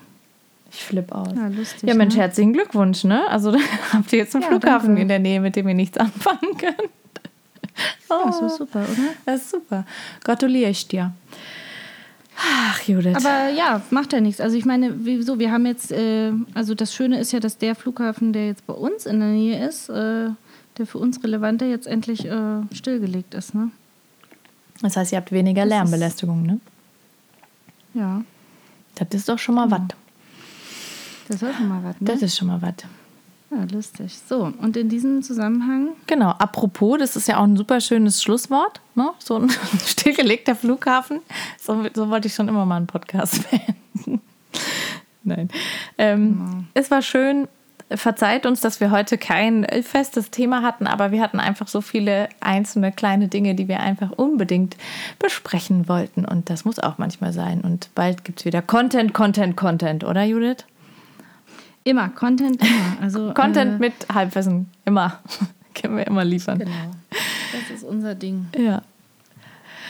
[0.71, 1.33] Ich flippe aus.
[1.35, 2.21] Ja, lustig, ja Mensch, ne?
[2.21, 3.27] herzlichen Glückwunsch, ne?
[3.27, 3.53] Also
[3.93, 5.01] habt ihr jetzt einen ja, Flughafen danke.
[5.01, 6.89] in der Nähe, mit dem ihr nichts anfangen könnt.
[8.09, 9.09] Oh, das ist super, oder?
[9.25, 9.85] Das ist super.
[10.23, 11.11] Gratuliere ich dir.
[12.41, 13.15] Ach, Judith.
[13.15, 14.39] Aber ja, macht ja nichts.
[14.39, 15.39] Also ich meine, wieso?
[15.39, 18.73] Wir haben jetzt, äh, also das Schöne ist ja, dass der Flughafen, der jetzt bei
[18.73, 20.29] uns in der Nähe ist, äh,
[20.77, 23.53] der für uns relevante, jetzt endlich äh, stillgelegt ist.
[23.53, 23.71] Ne?
[24.81, 26.59] Das heißt, ihr habt weniger das Lärmbelästigung, ne?
[27.93, 28.23] Ja.
[28.95, 29.81] Das ist doch schon mal was.
[31.27, 32.07] Das ist schon mal was, ne?
[32.07, 32.73] Das ist schon mal was.
[33.51, 34.19] Ja, lustig.
[34.27, 35.89] So, und in diesem Zusammenhang.
[36.05, 39.09] Genau, apropos, das ist ja auch ein super schönes Schlusswort, ne?
[39.17, 39.49] So ein
[39.85, 41.21] stillgelegter Flughafen.
[41.59, 44.21] So, so wollte ich schon immer mal einen Podcast beenden.
[45.23, 45.49] Nein.
[45.97, 46.63] Ähm, genau.
[46.75, 47.47] Es war schön,
[47.89, 52.29] verzeiht uns, dass wir heute kein festes Thema hatten, aber wir hatten einfach so viele
[52.39, 54.77] einzelne kleine Dinge, die wir einfach unbedingt
[55.17, 56.23] besprechen wollten.
[56.23, 57.61] Und das muss auch manchmal sein.
[57.61, 60.65] Und bald gibt es wieder Content, Content, Content, oder Judith?
[61.89, 63.01] Immer, Content immer.
[63.01, 65.19] Also, Content äh, mit Halbwissen, immer.
[65.73, 66.59] Können wir immer liefern.
[66.59, 66.91] Genau.
[67.09, 68.47] Das ist unser Ding.
[68.55, 68.83] Ja.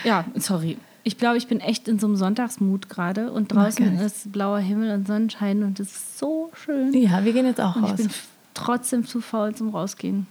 [0.05, 0.77] Ja, sorry.
[1.03, 4.93] Ich glaube, ich bin echt in so einem Sonntagsmut gerade und draußen ist blauer Himmel
[4.93, 6.93] und Sonnenschein und es ist so schön.
[6.93, 7.99] Ja, wir gehen jetzt auch Und ich raus.
[8.59, 10.27] Trotzdem zu faul zum Rausgehen.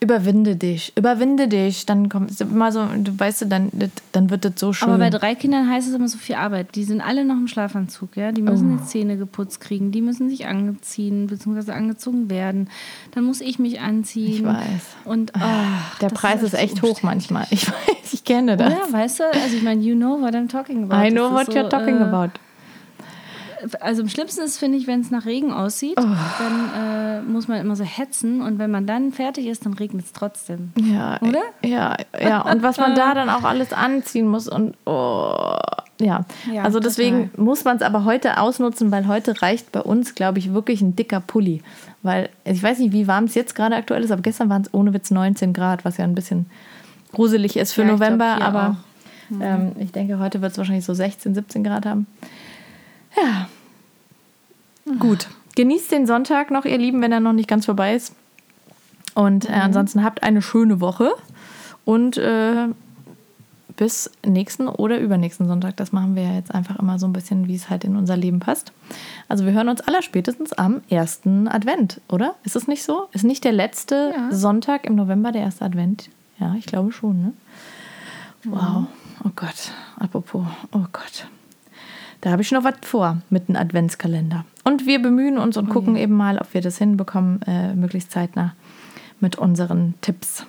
[0.00, 1.86] Überwinde dich, überwinde dich.
[1.86, 3.70] Dann kommt es immer so, du weißt du, dann,
[4.10, 4.88] dann wird das so schön.
[4.88, 6.74] Aber bei drei Kindern heißt es immer so viel Arbeit.
[6.74, 8.32] Die sind alle noch im Schlafanzug, ja.
[8.32, 11.70] Die müssen die Zähne geputzt kriegen, die müssen sich angeziehen bzw.
[11.70, 12.68] angezogen werden.
[13.12, 14.34] Dann muss ich mich anziehen.
[14.34, 14.96] Ich weiß.
[15.04, 17.46] Und ach, Der Preis ist so echt hoch manchmal.
[17.50, 18.72] Ich weiß, ich kenne das.
[18.72, 18.92] Oder?
[18.92, 19.24] Weißt du?
[19.24, 21.06] Also ich meine, you know what I'm talking about.
[21.06, 22.30] I know what ist you're talking äh, about.
[23.80, 26.02] Also am schlimmsten ist, finde ich, wenn es nach Regen aussieht, Oh.
[26.02, 30.06] dann äh, muss man immer so hetzen und wenn man dann fertig ist, dann regnet
[30.06, 30.72] es trotzdem.
[30.76, 31.40] Ja, Oder?
[31.64, 32.42] Ja, ja.
[32.42, 35.56] Und was man da dann auch alles anziehen muss und oh,
[36.00, 36.24] ja.
[36.50, 37.44] Ja, also deswegen total.
[37.44, 40.96] muss man es aber heute ausnutzen, weil heute reicht bei uns, glaube ich, wirklich ein
[40.96, 41.62] dicker Pulli.
[42.02, 44.72] Weil ich weiß nicht, wie warm es jetzt gerade aktuell ist, aber gestern waren es
[44.72, 46.46] ohne Witz 19 Grad, was ja ein bisschen
[47.12, 48.36] gruselig ist für Ja, glaub, November.
[48.36, 48.76] hier aber
[49.40, 52.06] ähm, ich denke, heute wird es wahrscheinlich so 16, 17 Grad haben.
[53.16, 53.48] Ja.
[54.98, 55.28] Gut.
[55.56, 58.14] Genießt den Sonntag noch, ihr Lieben, wenn er noch nicht ganz vorbei ist.
[59.14, 59.54] Und Mhm.
[59.54, 61.12] äh, ansonsten habt eine schöne Woche
[61.84, 62.68] und äh,
[63.76, 65.76] bis nächsten oder übernächsten Sonntag.
[65.76, 68.16] Das machen wir ja jetzt einfach immer so ein bisschen, wie es halt in unser
[68.16, 68.72] Leben passt.
[69.28, 72.34] Also wir hören uns aller spätestens am ersten Advent, oder?
[72.44, 73.08] Ist es nicht so?
[73.12, 74.32] Ist nicht der letzte Ja.
[74.36, 76.10] Sonntag im November der erste Advent?
[76.38, 77.32] Ja, ich glaube schon, ne?
[78.44, 78.52] Mhm.
[78.52, 78.84] Wow.
[79.24, 79.72] Oh Gott.
[79.98, 80.44] Apropos.
[80.72, 81.26] Oh Gott.
[82.20, 84.44] Da habe ich noch was vor mit einem Adventskalender.
[84.64, 88.54] Und wir bemühen uns und gucken eben mal, ob wir das hinbekommen, äh, möglichst zeitnah
[89.20, 90.44] mit unseren Tipps.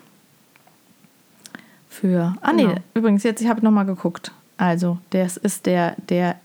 [1.90, 2.36] Für.
[2.42, 2.76] Ah, nee, Genau.
[2.94, 4.32] übrigens, jetzt, ich habe nochmal geguckt.
[4.58, 6.36] Also, das ist der, der.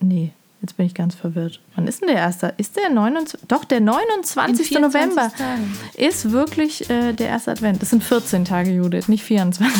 [0.00, 1.60] Nee, jetzt bin ich ganz verwirrt.
[1.74, 2.52] Wann ist denn der erste?
[2.58, 3.40] Ist der 29?
[3.48, 4.60] Doch, der 29.
[4.60, 5.76] In 24 November Tagen.
[5.96, 7.80] ist wirklich äh, der erste Advent.
[7.82, 9.74] Das sind 14 Tage, Judith, nicht 24.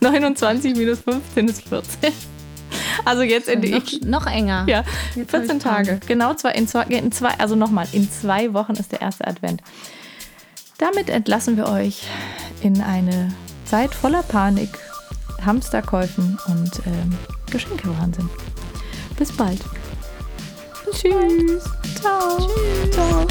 [0.00, 2.12] 29 minus 15 ist 14.
[3.04, 4.64] Also jetzt in noch, noch enger.
[4.68, 4.84] Ja,
[5.14, 5.86] Jetzt hab 14 ich Panik.
[5.88, 6.00] Tage.
[6.06, 9.62] Genau zwei, in zwei, in zwei also nochmal, in zwei Wochen ist der erste Advent.
[10.78, 12.02] Damit entlassen wir euch
[12.62, 13.32] in eine
[13.64, 14.70] Zeit voller Panik,
[15.44, 17.16] Hamsterkäufen und ähm,
[17.50, 18.28] Geschenkewahnsinn.
[19.16, 19.60] Bis bald.
[20.92, 21.64] Tschüss.
[22.00, 22.38] Ciao.
[22.90, 23.26] Ciao.